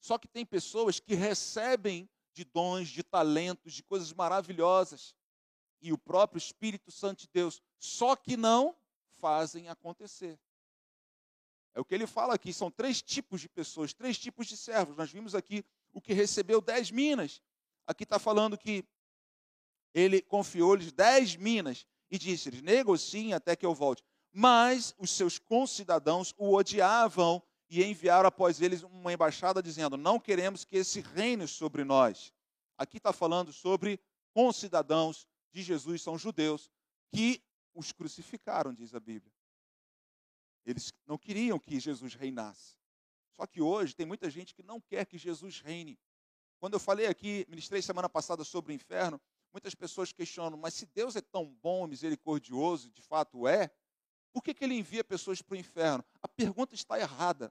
[0.00, 5.14] Só que tem pessoas que recebem de dons, de talentos, de coisas maravilhosas.
[5.80, 8.76] E o próprio Espírito Santo de Deus, só que não
[9.20, 10.38] fazem acontecer.
[11.74, 14.96] É o que ele fala aqui, são três tipos de pessoas, três tipos de servos.
[14.96, 17.40] Nós vimos aqui o que recebeu dez minas.
[17.86, 18.84] Aqui está falando que
[19.94, 24.02] ele confiou-lhes dez minas e disse-lhes: negociem até que eu volte.
[24.32, 30.64] Mas os seus concidadãos o odiavam e enviaram após eles uma embaixada dizendo: Não queremos
[30.64, 32.32] que esse reine sobre nós.
[32.76, 33.98] Aqui está falando sobre
[34.32, 36.70] concidadãos de Jesus, são judeus,
[37.10, 37.42] que
[37.74, 39.32] os crucificaram, diz a Bíblia.
[40.64, 42.76] Eles não queriam que Jesus reinasse.
[43.32, 45.98] Só que hoje tem muita gente que não quer que Jesus reine.
[46.58, 49.20] Quando eu falei aqui, ministrei semana passada sobre o inferno,
[49.56, 53.70] muitas pessoas questionam, mas se Deus é tão bom, misericordioso, de fato é,
[54.30, 56.04] por que, que ele envia pessoas para o inferno?
[56.22, 57.50] A pergunta está errada.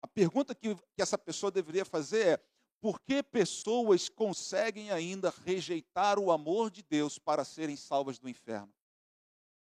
[0.00, 2.44] A pergunta que, que essa pessoa deveria fazer é:
[2.80, 8.72] por que pessoas conseguem ainda rejeitar o amor de Deus para serem salvas do inferno?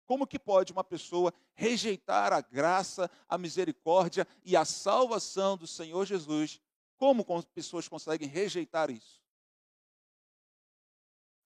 [0.06, 6.06] Como que pode uma pessoa rejeitar a graça, a misericórdia e a salvação do Senhor
[6.06, 6.60] Jesus?
[6.96, 9.21] Como pessoas conseguem rejeitar isso?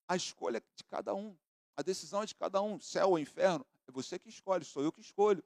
[0.09, 1.37] A escolha é de cada um,
[1.77, 4.93] a decisão é de cada um, céu ou inferno, é você que escolhe, sou eu
[4.93, 5.43] que escolho.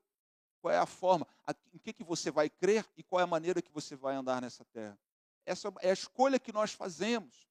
[0.60, 1.26] Qual é a forma,
[1.72, 4.42] em que, que você vai crer e qual é a maneira que você vai andar
[4.42, 4.98] nessa terra.
[5.46, 7.48] Essa é a escolha que nós fazemos.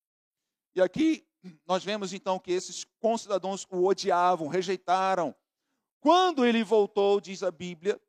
[0.75, 1.25] E aqui
[1.65, 5.35] nós vemos então que esses concidadãos o odiavam, rejeitaram,
[5.99, 7.99] quando ele voltou, diz a Bíblia,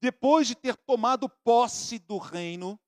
[0.00, 2.78] depois de ter tomado posse do reino,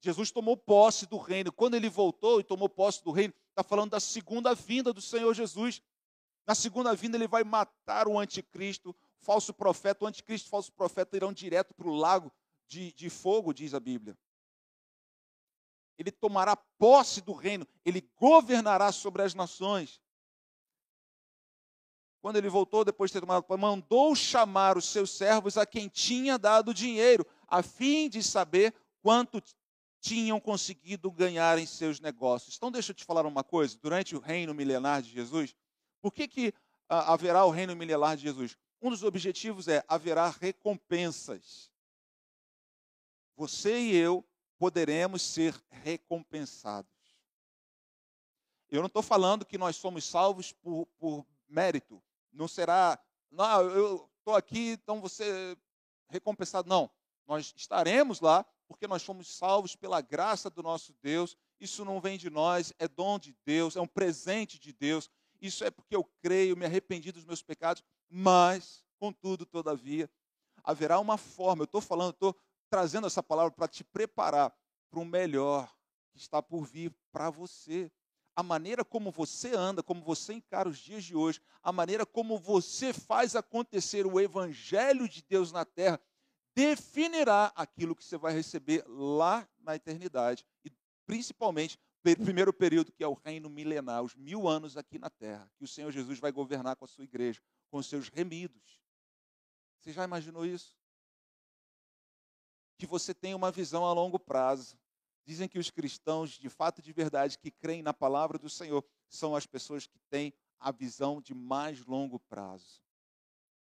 [0.00, 1.52] Jesus tomou posse do reino.
[1.52, 5.32] Quando ele voltou e tomou posse do reino, está falando da segunda vinda do Senhor
[5.34, 5.82] Jesus.
[6.46, 10.04] Na segunda vinda, ele vai matar o anticristo, o falso profeta.
[10.04, 12.30] O anticristo e o falso profeta irão direto para o lago
[12.68, 14.16] de, de fogo, diz a Bíblia.
[15.98, 20.00] Ele tomará posse do reino, ele governará sobre as nações
[22.26, 26.36] quando ele voltou, depois de ter tomado mandou chamar os seus servos a quem tinha
[26.36, 29.40] dado dinheiro, a fim de saber quanto
[30.06, 32.56] tinham conseguido ganhar em seus negócios.
[32.56, 35.54] Então, deixa eu te falar uma coisa: durante o reino milenar de Jesus,
[36.00, 36.54] por que, que
[36.88, 38.56] ah, haverá o reino milenar de Jesus?
[38.80, 41.72] Um dos objetivos é haverá recompensas.
[43.34, 44.24] Você e eu
[44.58, 46.90] poderemos ser recompensados.
[48.70, 52.00] Eu não estou falando que nós somos salvos por, por mérito.
[52.32, 52.98] Não será,
[53.30, 55.56] não, eu estou aqui, então você
[56.08, 56.68] recompensado.
[56.68, 56.88] Não,
[57.26, 61.36] nós estaremos lá porque nós fomos salvos pela graça do nosso Deus.
[61.60, 65.10] Isso não vem de nós, é dom de Deus, é um presente de Deus.
[65.40, 70.10] Isso é porque eu creio, me arrependi dos meus pecados, mas, contudo, todavia,
[70.62, 71.62] haverá uma forma.
[71.62, 72.36] Eu estou falando, estou
[72.68, 74.54] trazendo essa palavra para te preparar
[74.90, 75.72] para o melhor
[76.10, 77.90] que está por vir para você
[78.36, 82.38] a maneira como você anda, como você encara os dias de hoje, a maneira como
[82.38, 85.98] você faz acontecer o evangelho de Deus na terra,
[86.56, 90.72] definirá aquilo que você vai receber lá na eternidade e
[91.06, 95.64] principalmente primeiro período que é o reino milenar, os mil anos aqui na terra, que
[95.64, 98.80] o Senhor Jesus vai governar com a sua igreja, com os seus remidos.
[99.80, 100.76] Você já imaginou isso?
[102.78, 104.78] Que você tem uma visão a longo prazo
[105.26, 109.34] Dizem que os cristãos, de fato de verdade, que creem na palavra do Senhor, são
[109.34, 112.80] as pessoas que têm a visão de mais longo prazo.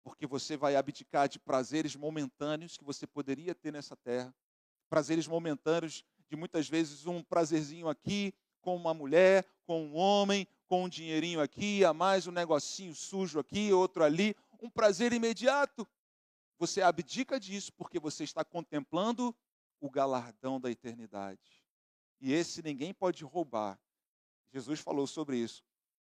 [0.03, 4.35] Porque você vai abdicar de prazeres momentâneos que você poderia ter nessa terra,
[4.89, 10.85] prazeres momentâneos de muitas vezes um prazerzinho aqui com uma mulher, com um homem, com
[10.85, 15.87] um dinheirinho aqui, a mais um negocinho sujo aqui, outro ali, um prazer imediato.
[16.57, 19.35] Você abdica disso porque você está contemplando
[19.79, 21.63] o galardão da eternidade.
[22.21, 23.77] E esse ninguém pode roubar.
[24.53, 25.63] Jesus falou sobre isso,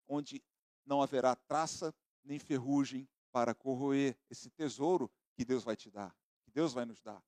[0.08, 0.42] onde
[0.84, 3.08] não haverá traça nem ferrugem
[3.38, 7.22] para corroer esse tesouro que Deus vai te dar, que Deus vai nos dar.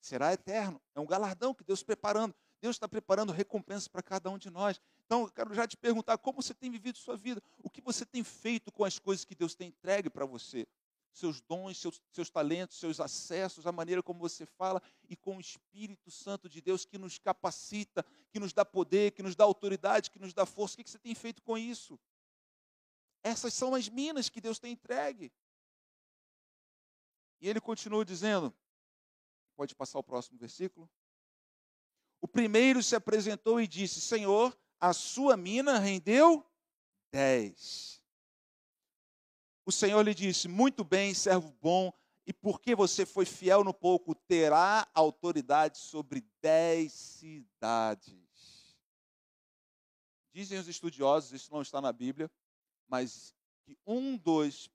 [0.00, 2.32] Será eterno, é um galardão que Deus preparando.
[2.60, 4.80] Deus está preparando recompensa para cada um de nós.
[5.06, 8.06] Então, eu quero já te perguntar como você tem vivido sua vida, o que você
[8.06, 10.68] tem feito com as coisas que Deus tem entregue para você,
[11.12, 15.40] seus dons, seus, seus talentos, seus acessos, a maneira como você fala e com o
[15.40, 20.12] Espírito Santo de Deus que nos capacita, que nos dá poder, que nos dá autoridade,
[20.12, 20.74] que nos dá força.
[20.74, 21.98] O que você tem feito com isso?
[23.28, 25.30] Essas são as minas que Deus tem entregue.
[27.40, 28.54] E ele continua dizendo,
[29.54, 30.88] pode passar o próximo versículo?
[32.22, 36.42] O primeiro se apresentou e disse: Senhor, a sua mina rendeu
[37.12, 38.02] dez.
[39.66, 41.92] O Senhor lhe disse: Muito bem, servo bom,
[42.26, 48.16] e porque você foi fiel no pouco, terá autoridade sobre dez cidades.
[50.32, 52.30] Dizem os estudiosos, isso não está na Bíblia,
[52.88, 54.70] mas que um dos,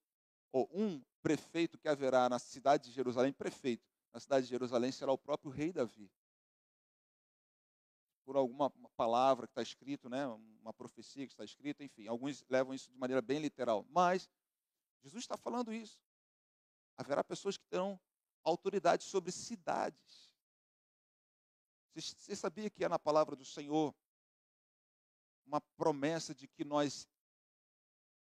[0.51, 5.11] ou um prefeito que haverá na cidade de Jerusalém, prefeito na cidade de Jerusalém, será
[5.11, 6.09] o próprio rei Davi
[8.23, 10.25] por alguma palavra que está escrito, né,
[10.61, 13.85] uma profecia que está escrita, enfim, alguns levam isso de maneira bem literal.
[13.89, 14.29] Mas
[15.01, 15.99] Jesus está falando isso.
[16.97, 17.99] Haverá pessoas que terão
[18.43, 20.31] autoridade sobre cidades.
[21.95, 23.93] Você sabia que é na palavra do Senhor
[25.45, 27.07] uma promessa de que nós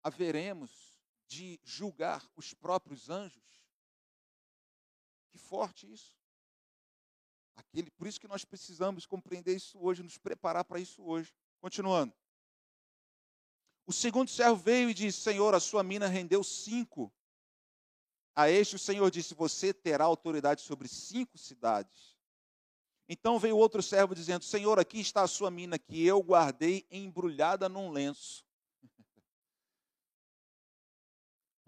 [0.09, 3.45] haveremos de julgar os próprios anjos?
[5.31, 6.17] Que forte isso.
[7.55, 11.35] Aquele, por isso que nós precisamos compreender isso hoje, nos preparar para isso hoje.
[11.61, 12.15] Continuando.
[13.87, 17.13] O segundo servo veio e disse: Senhor, a sua mina rendeu cinco.
[18.35, 22.17] A este o Senhor disse: Você terá autoridade sobre cinco cidades.
[23.09, 27.69] Então veio outro servo dizendo: Senhor, aqui está a sua mina que eu guardei embrulhada
[27.69, 28.48] num lenço.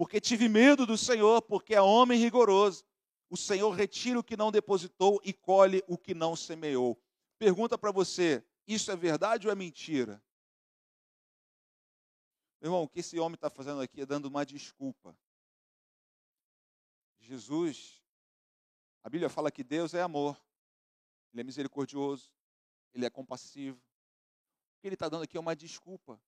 [0.00, 2.86] Porque tive medo do Senhor, porque é homem rigoroso
[3.28, 6.98] o Senhor retira o que não depositou e colhe o que não semeou.
[7.38, 10.24] Pergunta para você: isso é verdade ou é mentira?
[12.62, 15.14] Meu irmão, o que esse homem está fazendo aqui é dando uma desculpa.
[17.20, 18.02] Jesus,
[19.04, 20.34] a Bíblia fala que Deus é amor,
[21.30, 22.32] Ele é misericordioso,
[22.94, 23.76] Ele é compassivo.
[23.76, 26.18] O que Ele está dando aqui é uma desculpa.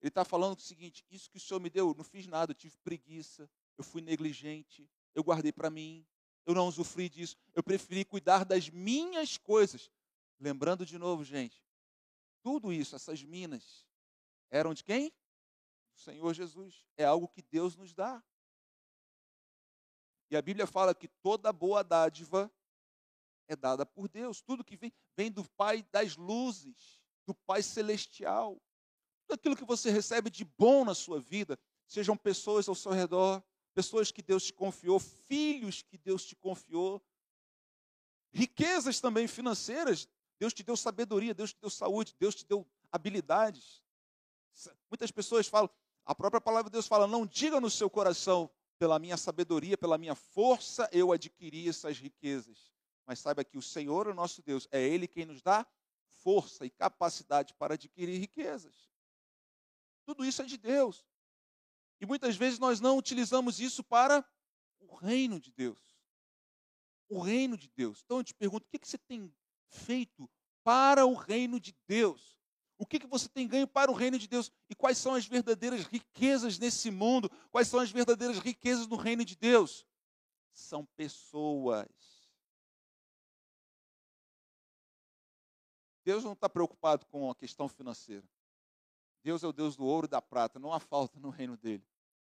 [0.00, 2.52] Ele está falando o seguinte: isso que o Senhor me deu, eu não fiz nada,
[2.52, 6.06] eu tive preguiça, eu fui negligente, eu guardei para mim,
[6.44, 7.36] eu não usufruí disso.
[7.54, 9.90] Eu preferi cuidar das minhas coisas.
[10.38, 11.62] Lembrando de novo, gente,
[12.42, 13.86] tudo isso, essas minas,
[14.50, 15.10] eram de quem?
[15.92, 16.86] Do Senhor Jesus.
[16.96, 18.22] É algo que Deus nos dá.
[20.30, 22.52] E a Bíblia fala que toda boa dádiva
[23.48, 24.40] é dada por Deus.
[24.40, 28.60] Tudo que vem, vem do Pai das luzes, do Pai celestial.
[29.26, 33.42] Tudo aquilo que você recebe de bom na sua vida, sejam pessoas ao seu redor,
[33.74, 37.02] pessoas que Deus te confiou, filhos que Deus te confiou,
[38.32, 40.08] riquezas também financeiras.
[40.38, 43.82] Deus te deu sabedoria, Deus te deu saúde, Deus te deu habilidades.
[44.90, 45.68] Muitas pessoas falam,
[46.04, 49.98] a própria palavra de Deus fala: não diga no seu coração, pela minha sabedoria, pela
[49.98, 52.70] minha força, eu adquiri essas riquezas.
[53.06, 55.66] Mas saiba que o Senhor, o nosso Deus, é Ele quem nos dá
[56.08, 58.90] força e capacidade para adquirir riquezas.
[60.06, 61.04] Tudo isso é de Deus.
[62.00, 64.24] E muitas vezes nós não utilizamos isso para
[64.78, 65.78] o reino de Deus.
[67.08, 68.02] O reino de Deus.
[68.04, 69.34] Então eu te pergunto: o que, você tem
[69.68, 70.30] feito
[70.62, 72.36] para o reino de Deus?
[72.78, 74.52] O que, que você tem ganho para o reino de Deus?
[74.68, 77.30] E quais são as verdadeiras riquezas nesse mundo?
[77.50, 79.86] Quais são as verdadeiras riquezas no reino de Deus?
[80.52, 81.88] São pessoas.
[86.04, 88.24] Deus não está preocupado com a questão financeira.
[89.26, 91.84] Deus é o Deus do ouro e da prata, não há falta no reino dele.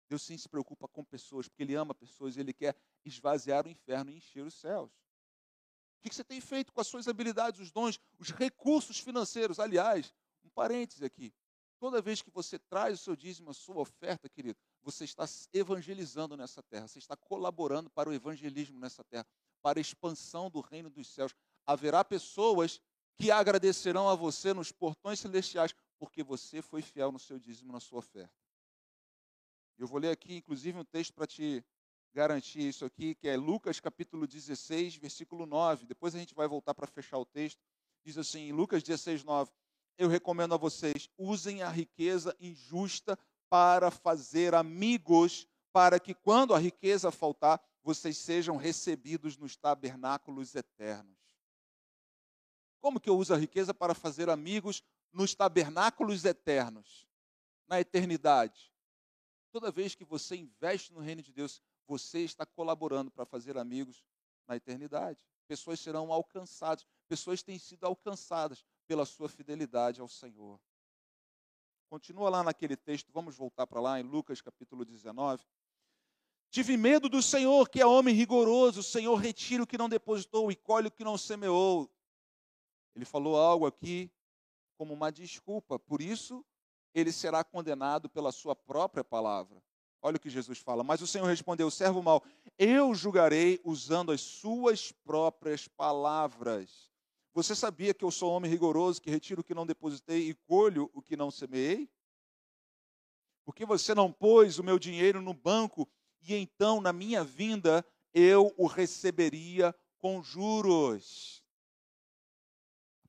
[0.09, 2.75] Deus sim se preocupa com pessoas, porque ele ama pessoas ele quer
[3.05, 4.91] esvaziar o inferno e encher os céus.
[4.91, 9.61] O que você tem feito com as suas habilidades, os dons, os recursos financeiros?
[9.61, 11.31] Aliás, um parêntese aqui.
[11.79, 16.39] Toda vez que você traz o seu dízimo, a sua oferta, querido, você está evangelizando
[16.39, 19.27] nessa terra, você está colaborando para o evangelismo nessa terra,
[19.61, 21.35] para a expansão do reino dos céus.
[21.67, 22.81] Haverá pessoas
[23.15, 27.81] que agradecerão a você nos portões celestiais porque você foi fiel no seu dízimo, na
[27.81, 28.33] sua oferta.
[29.77, 31.65] Eu vou ler aqui, inclusive, um texto para te
[32.13, 35.87] garantir isso aqui, que é Lucas capítulo 16, versículo 9.
[35.87, 37.61] Depois a gente vai voltar para fechar o texto.
[38.05, 39.53] Diz assim, Lucas 16, 9.
[39.97, 43.19] Eu recomendo a vocês, usem a riqueza injusta
[43.49, 51.17] para fazer amigos, para que quando a riqueza faltar, vocês sejam recebidos nos tabernáculos eternos.
[52.81, 54.83] Como que eu uso a riqueza para fazer amigos
[55.13, 57.07] nos tabernáculos eternos,
[57.67, 58.73] na eternidade?
[59.51, 64.05] Toda vez que você investe no reino de Deus, você está colaborando para fazer amigos
[64.47, 65.25] na eternidade.
[65.47, 70.61] Pessoas serão alcançadas, pessoas têm sido alcançadas pela sua fidelidade ao Senhor.
[71.89, 75.43] Continua lá naquele texto, vamos voltar para lá em Lucas capítulo 19.
[76.51, 80.53] Tive medo do Senhor, que é homem rigoroso, o Senhor retira o que não depositou
[80.53, 81.91] e colhe o que não semeou.
[82.95, 84.11] Ele falou algo aqui
[84.79, 86.47] como uma desculpa, por isso
[86.95, 89.61] ele será condenado pela sua própria palavra.
[90.01, 90.85] Olha o que Jesus fala.
[90.85, 92.23] Mas o Senhor respondeu: servo mau,
[92.57, 96.89] eu julgarei usando as suas próprias palavras.
[97.35, 100.89] Você sabia que eu sou homem rigoroso, que retiro o que não depositei e colho
[100.95, 101.91] o que não semeei?
[103.45, 105.89] Porque você não pôs o meu dinheiro no banco
[106.23, 111.43] e então, na minha vinda, eu o receberia com juros?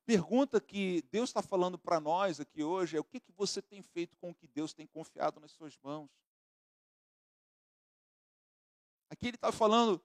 [0.09, 3.79] Pergunta que Deus está falando para nós aqui hoje é: o que, que você tem
[3.83, 6.09] feito com o que Deus tem confiado nas suas mãos?
[9.07, 10.01] Aqui ele está falando: o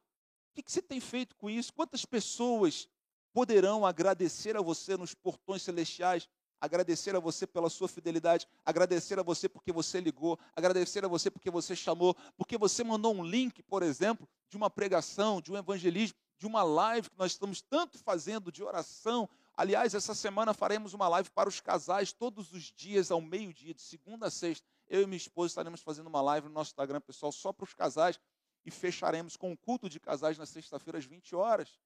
[0.53, 1.73] que, que você tem feito com isso?
[1.73, 2.87] Quantas pessoas
[3.33, 6.29] poderão agradecer a você nos portões celestiais,
[6.61, 11.31] agradecer a você pela sua fidelidade, agradecer a você porque você ligou, agradecer a você
[11.31, 15.57] porque você chamou, porque você mandou um link, por exemplo, de uma pregação, de um
[15.57, 19.31] evangelismo, de uma live que nós estamos tanto fazendo de oração.
[19.57, 23.83] Aliás, essa semana faremos uma live para os casais todos os dias ao meio-dia, de
[23.83, 24.67] segunda a sexta.
[24.89, 27.73] Eu e minha esposa estaremos fazendo uma live no nosso Instagram pessoal só para os
[27.73, 28.19] casais
[28.67, 31.79] e fecharemos com o culto de casais na sexta-feira às 20 horas.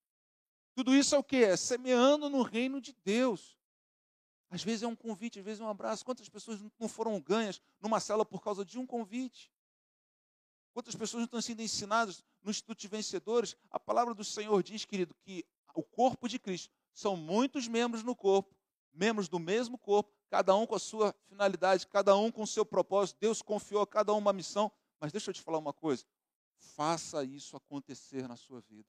[0.75, 1.45] Tudo isso é o que?
[1.45, 3.59] É semeando no reino de Deus.
[4.51, 6.05] Às vezes é um convite, às vezes é um abraço.
[6.05, 9.53] Quantas pessoas não foram ganhas numa cela por causa de um convite?
[10.73, 13.57] Quantas pessoas não estão sendo ensinadas no Instituto de Vencedores?
[13.71, 15.45] A palavra do Senhor diz, querido, que
[15.75, 18.55] o corpo de Cristo são muitos membros no corpo,
[18.93, 22.65] membros do mesmo corpo, cada um com a sua finalidade, cada um com o seu
[22.65, 23.19] propósito.
[23.21, 24.71] Deus confiou a cada um uma missão.
[25.01, 26.05] Mas deixa eu te falar uma coisa:
[26.59, 28.89] faça isso acontecer na sua vida.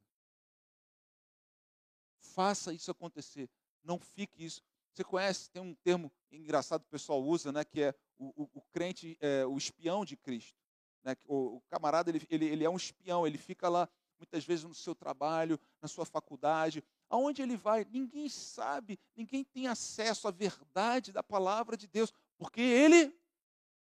[2.19, 3.49] Faça isso acontecer.
[3.83, 4.61] Não fique isso.
[4.93, 8.49] Você conhece, tem um termo engraçado que o pessoal usa, né, que é o, o,
[8.55, 10.57] o crente, é, o espião de Cristo.
[11.03, 11.15] Né?
[11.25, 13.87] O, o camarada, ele, ele, ele é um espião, ele fica lá
[14.17, 19.67] muitas vezes no seu trabalho, na sua faculdade, aonde ele vai, ninguém sabe, ninguém tem
[19.67, 23.17] acesso à verdade da palavra de Deus, porque ele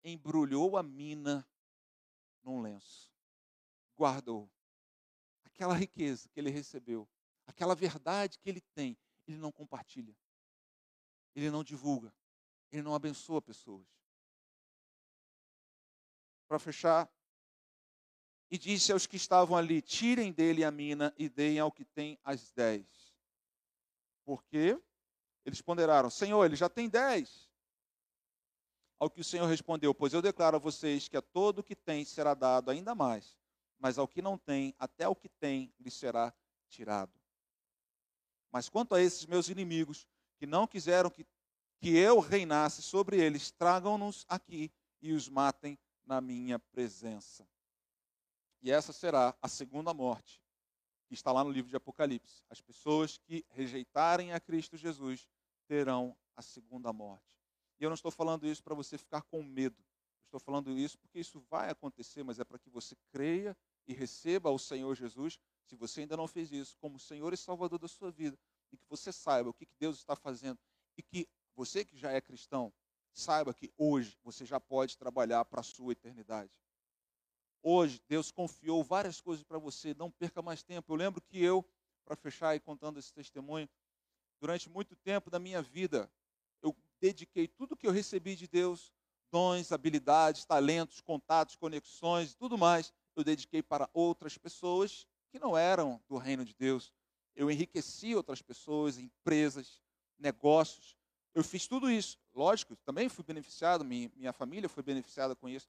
[0.05, 1.47] embrulhou a mina
[2.43, 3.13] num lenço,
[3.97, 4.49] guardou
[5.45, 7.09] aquela riqueza que ele recebeu,
[7.47, 8.97] aquela verdade que ele tem,
[9.27, 10.17] ele não compartilha,
[11.35, 12.15] ele não divulga,
[12.71, 13.87] ele não abençoa pessoas.
[16.47, 17.11] Para fechar,
[18.49, 22.19] e disse aos que estavam ali: Tirem dele a mina e deem ao que tem
[22.23, 23.06] as dez.
[24.27, 24.79] Porque
[25.47, 27.49] eles ponderaram: Senhor, ele já tem dez.
[28.99, 31.77] Ao que o Senhor respondeu: Pois eu declaro a vocês que a todo o que
[31.77, 33.39] tem será dado ainda mais,
[33.79, 36.35] mas ao que não tem, até o que tem lhe será
[36.69, 37.13] tirado.
[38.51, 40.07] Mas quanto a esses meus inimigos,
[40.39, 41.25] que não quiseram que,
[41.79, 47.47] que eu reinasse sobre eles, tragam-nos aqui e os matem na minha presença.
[48.63, 50.43] E essa será a segunda morte,
[51.07, 52.43] que está lá no livro de Apocalipse.
[52.51, 55.29] As pessoas que rejeitarem a Cristo Jesus
[55.67, 57.37] terão a segunda morte.
[57.79, 59.85] E eu não estou falando isso para você ficar com medo.
[60.25, 64.51] Estou falando isso porque isso vai acontecer, mas é para que você creia e receba
[64.51, 68.11] o Senhor Jesus se você ainda não fez isso, como Senhor e Salvador da sua
[68.11, 68.39] vida,
[68.73, 70.59] e que você saiba o que Deus está fazendo,
[70.97, 72.73] e que você que já é cristão,
[73.13, 76.53] saiba que hoje você já pode trabalhar para a sua eternidade.
[77.69, 80.93] Hoje, Deus confiou várias coisas para você, não perca mais tempo.
[80.93, 81.69] Eu lembro que eu,
[82.05, 83.69] para fechar e contando esse testemunho,
[84.41, 86.09] durante muito tempo da minha vida,
[86.63, 88.93] eu dediquei tudo que eu recebi de Deus,
[89.33, 96.01] dons, habilidades, talentos, contatos, conexões tudo mais, eu dediquei para outras pessoas que não eram
[96.09, 96.95] do reino de Deus.
[97.35, 99.83] Eu enriqueci outras pessoas, empresas,
[100.17, 100.97] negócios.
[101.35, 102.17] Eu fiz tudo isso.
[102.33, 105.69] Lógico, também fui beneficiado, minha, minha família foi beneficiada com isso.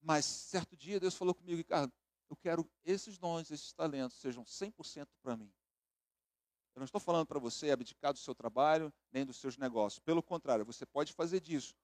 [0.00, 1.92] Mas certo dia Deus falou comigo, Ricardo,
[2.28, 5.52] eu quero esses dons, esses talentos sejam 100% para mim.
[6.74, 9.98] Eu não estou falando para você abdicar do seu trabalho, nem dos seus negócios.
[9.98, 11.74] Pelo contrário, você pode fazer disso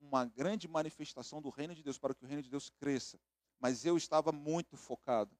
[0.00, 3.18] uma grande manifestação do reino de Deus para que o reino de Deus cresça.
[3.58, 5.36] Mas eu estava muito focado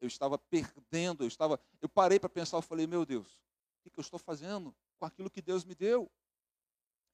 [0.00, 3.38] eu estava perdendo, eu estava, eu parei para pensar, eu falei, meu Deus,
[3.78, 6.10] o que, eu estou fazendo com aquilo que Deus me deu?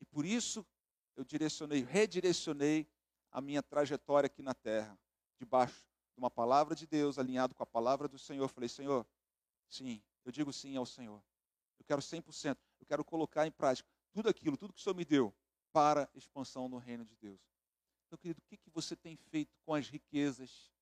[0.01, 0.67] E por isso
[1.17, 2.87] eu direcionei, redirecionei
[3.35, 4.97] a minha trajetória aqui na terra,
[5.33, 8.49] de debaixo de uma palavra de Deus, alinhado com a palavra do Senhor.
[8.49, 9.05] Falei, Senhor,
[9.69, 11.21] sim, eu digo sim ao Senhor.
[11.77, 15.05] Eu quero 100%, eu quero colocar em prática tudo aquilo, tudo que o Senhor me
[15.05, 15.35] deu
[15.73, 17.41] para expansão no reino de Deus.
[18.07, 20.73] Então, querido, o que, que você tem feito com as riquezas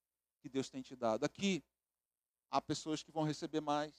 [0.42, 1.24] que Deus tem te dado?
[1.24, 1.64] Aqui,
[2.50, 3.94] há pessoas que vão receber mais,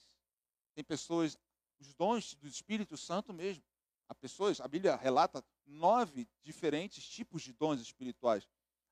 [0.75, 1.39] tem pessoas,
[1.79, 3.63] os dons do Espírito Santo mesmo.
[4.07, 8.47] Há pessoas, a Bíblia relata nove diferentes tipos de dons espirituais.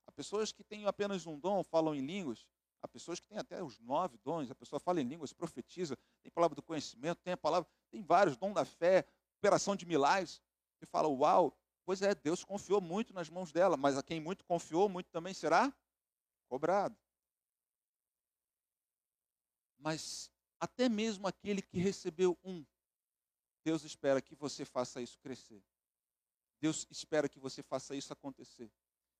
[0.05, 2.45] Há pessoas que têm apenas um dom, falam em línguas.
[2.81, 4.49] Há pessoas que têm até os nove dons.
[4.49, 8.35] A pessoa fala em línguas, profetiza, tem palavra do conhecimento, tem a palavra, tem vários
[8.35, 9.05] dons da fé,
[9.37, 10.41] operação de milagres.
[10.81, 11.55] E fala, uau,
[11.85, 15.33] pois é, Deus confiou muito nas mãos dela, mas a quem muito confiou, muito também
[15.33, 15.71] será
[16.49, 16.97] cobrado.
[19.77, 22.65] Mas até mesmo aquele que recebeu um,
[23.63, 25.63] Deus espera que você faça isso crescer.
[26.61, 28.71] Deus espera que você faça isso acontecer.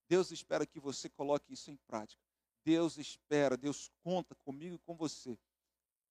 [0.08, 2.22] Deus espera que você coloque isso em prática.
[2.64, 5.36] Deus espera, Deus conta comigo e com você,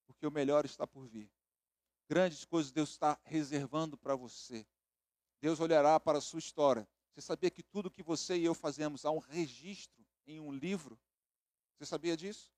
[0.06, 1.32] porque o melhor está por vir.
[2.10, 4.68] Grandes coisas Deus está reservando para você.
[5.40, 6.86] Deus olhará para a sua história.
[7.14, 11.00] Você sabia que tudo que você e eu fazemos há um registro em um livro?
[11.78, 12.52] Você sabia disso?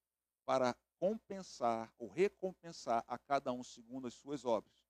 [0.43, 4.83] Para compensar ou recompensar a cada um segundo as suas obras.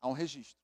[0.00, 0.60] Há um registro.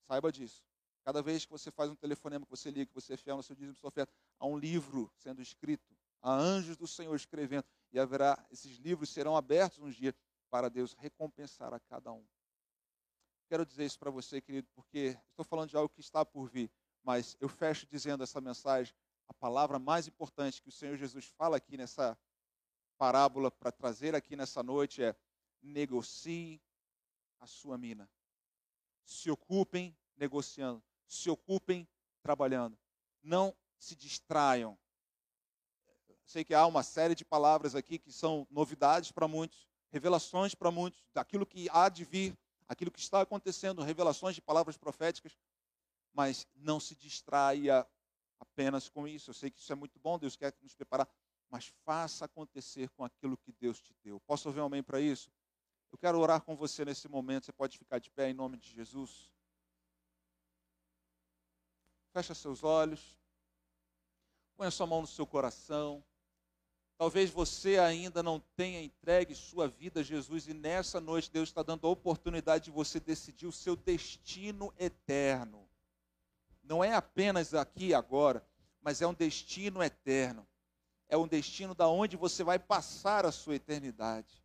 [0.00, 0.69] Saiba disso.
[1.10, 3.42] Cada vez que você faz um telefonema, que você liga, que você é fiel no
[3.42, 5.92] seu dízimo, sua oferta, há um livro sendo escrito,
[6.22, 10.14] há anjos do Senhor escrevendo, e haverá, esses livros serão abertos um dia
[10.48, 12.24] para Deus recompensar a cada um.
[13.48, 16.70] Quero dizer isso para você, querido, porque estou falando de algo que está por vir,
[17.02, 18.94] mas eu fecho dizendo essa mensagem,
[19.26, 22.16] a palavra mais importante que o Senhor Jesus fala aqui nessa
[22.96, 25.16] parábola para trazer aqui nessa noite é:
[25.60, 26.62] negocie
[27.40, 28.08] a sua mina.
[29.04, 30.80] Se ocupem negociando
[31.10, 31.88] se ocupem
[32.22, 32.78] trabalhando.
[33.22, 34.78] Não se distraiam.
[36.24, 40.70] Sei que há uma série de palavras aqui que são novidades para muitos, revelações para
[40.70, 42.38] muitos, daquilo que há de vir,
[42.68, 45.36] aquilo que está acontecendo, revelações de palavras proféticas,
[46.12, 47.84] mas não se distraia
[48.38, 49.30] apenas com isso.
[49.30, 51.08] Eu sei que isso é muito bom, Deus quer nos preparar,
[51.50, 54.20] mas faça acontecer com aquilo que Deus te deu.
[54.20, 55.32] Posso ouvir um amém para isso?
[55.90, 57.46] Eu quero orar com você nesse momento.
[57.46, 59.32] Você pode ficar de pé em nome de Jesus.
[62.12, 63.16] Fecha seus olhos.
[64.56, 66.04] Põe sua mão no seu coração.
[66.98, 71.62] Talvez você ainda não tenha entregue sua vida a Jesus e nessa noite Deus está
[71.62, 75.66] dando a oportunidade de você decidir o seu destino eterno.
[76.62, 78.46] Não é apenas aqui e agora,
[78.82, 80.46] mas é um destino eterno.
[81.08, 84.44] É um destino da onde você vai passar a sua eternidade.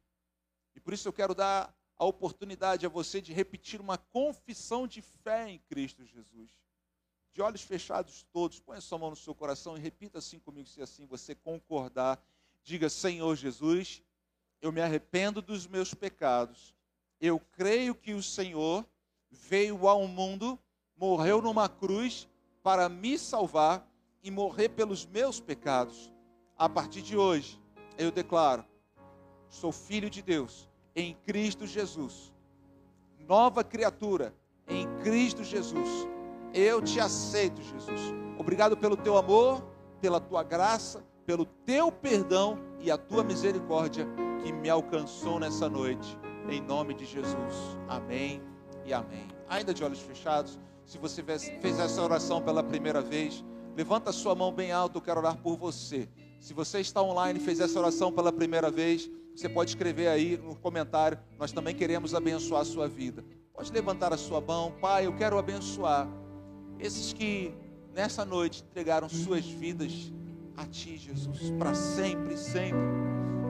[0.76, 5.02] E por isso eu quero dar a oportunidade a você de repetir uma confissão de
[5.02, 6.65] fé em Cristo Jesus
[7.36, 10.70] de olhos fechados todos, põe a sua mão no seu coração e repita assim comigo,
[10.70, 12.18] se assim você concordar.
[12.64, 14.02] Diga: Senhor Jesus,
[14.62, 16.74] eu me arrependo dos meus pecados.
[17.20, 18.86] Eu creio que o Senhor
[19.30, 20.58] veio ao mundo,
[20.96, 22.26] morreu numa cruz
[22.64, 23.86] para me salvar
[24.24, 26.14] e morrer pelos meus pecados.
[26.58, 27.60] A partir de hoje,
[27.98, 28.66] eu declaro:
[29.50, 32.34] sou filho de Deus em Cristo Jesus.
[33.20, 34.34] Nova criatura
[34.70, 36.15] em Cristo Jesus
[36.56, 38.14] eu te aceito, Jesus.
[38.38, 39.62] Obrigado pelo teu amor,
[40.00, 44.08] pela tua graça, pelo teu perdão e a tua misericórdia
[44.42, 46.18] que me alcançou nessa noite.
[46.50, 47.78] Em nome de Jesus.
[47.90, 48.42] Amém
[48.86, 49.28] e amém.
[49.50, 53.44] Ainda de olhos fechados, se você fez essa oração pela primeira vez,
[53.76, 56.08] levanta sua mão bem alta, eu quero orar por você.
[56.40, 60.38] Se você está online e fez essa oração pela primeira vez, você pode escrever aí
[60.38, 63.26] no comentário, nós também queremos abençoar a sua vida.
[63.54, 66.08] Pode levantar a sua mão, Pai, eu quero abençoar
[66.80, 67.54] esses que
[67.94, 70.12] nessa noite entregaram suas vidas
[70.58, 72.80] a Ti, Jesus, para sempre, sempre.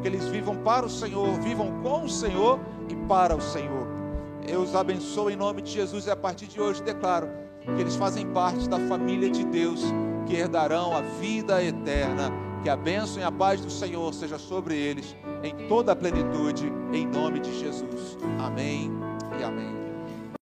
[0.01, 2.59] Que eles vivam para o Senhor, vivam com o Senhor
[2.89, 3.87] e para o Senhor.
[4.47, 7.27] Eu os abençoo em nome de Jesus e a partir de hoje declaro
[7.63, 9.81] que eles fazem parte da família de Deus,
[10.27, 12.31] que herdarão a vida eterna.
[12.63, 16.71] Que a bênção e a paz do Senhor seja sobre eles em toda a plenitude,
[16.91, 18.17] em nome de Jesus.
[18.39, 18.91] Amém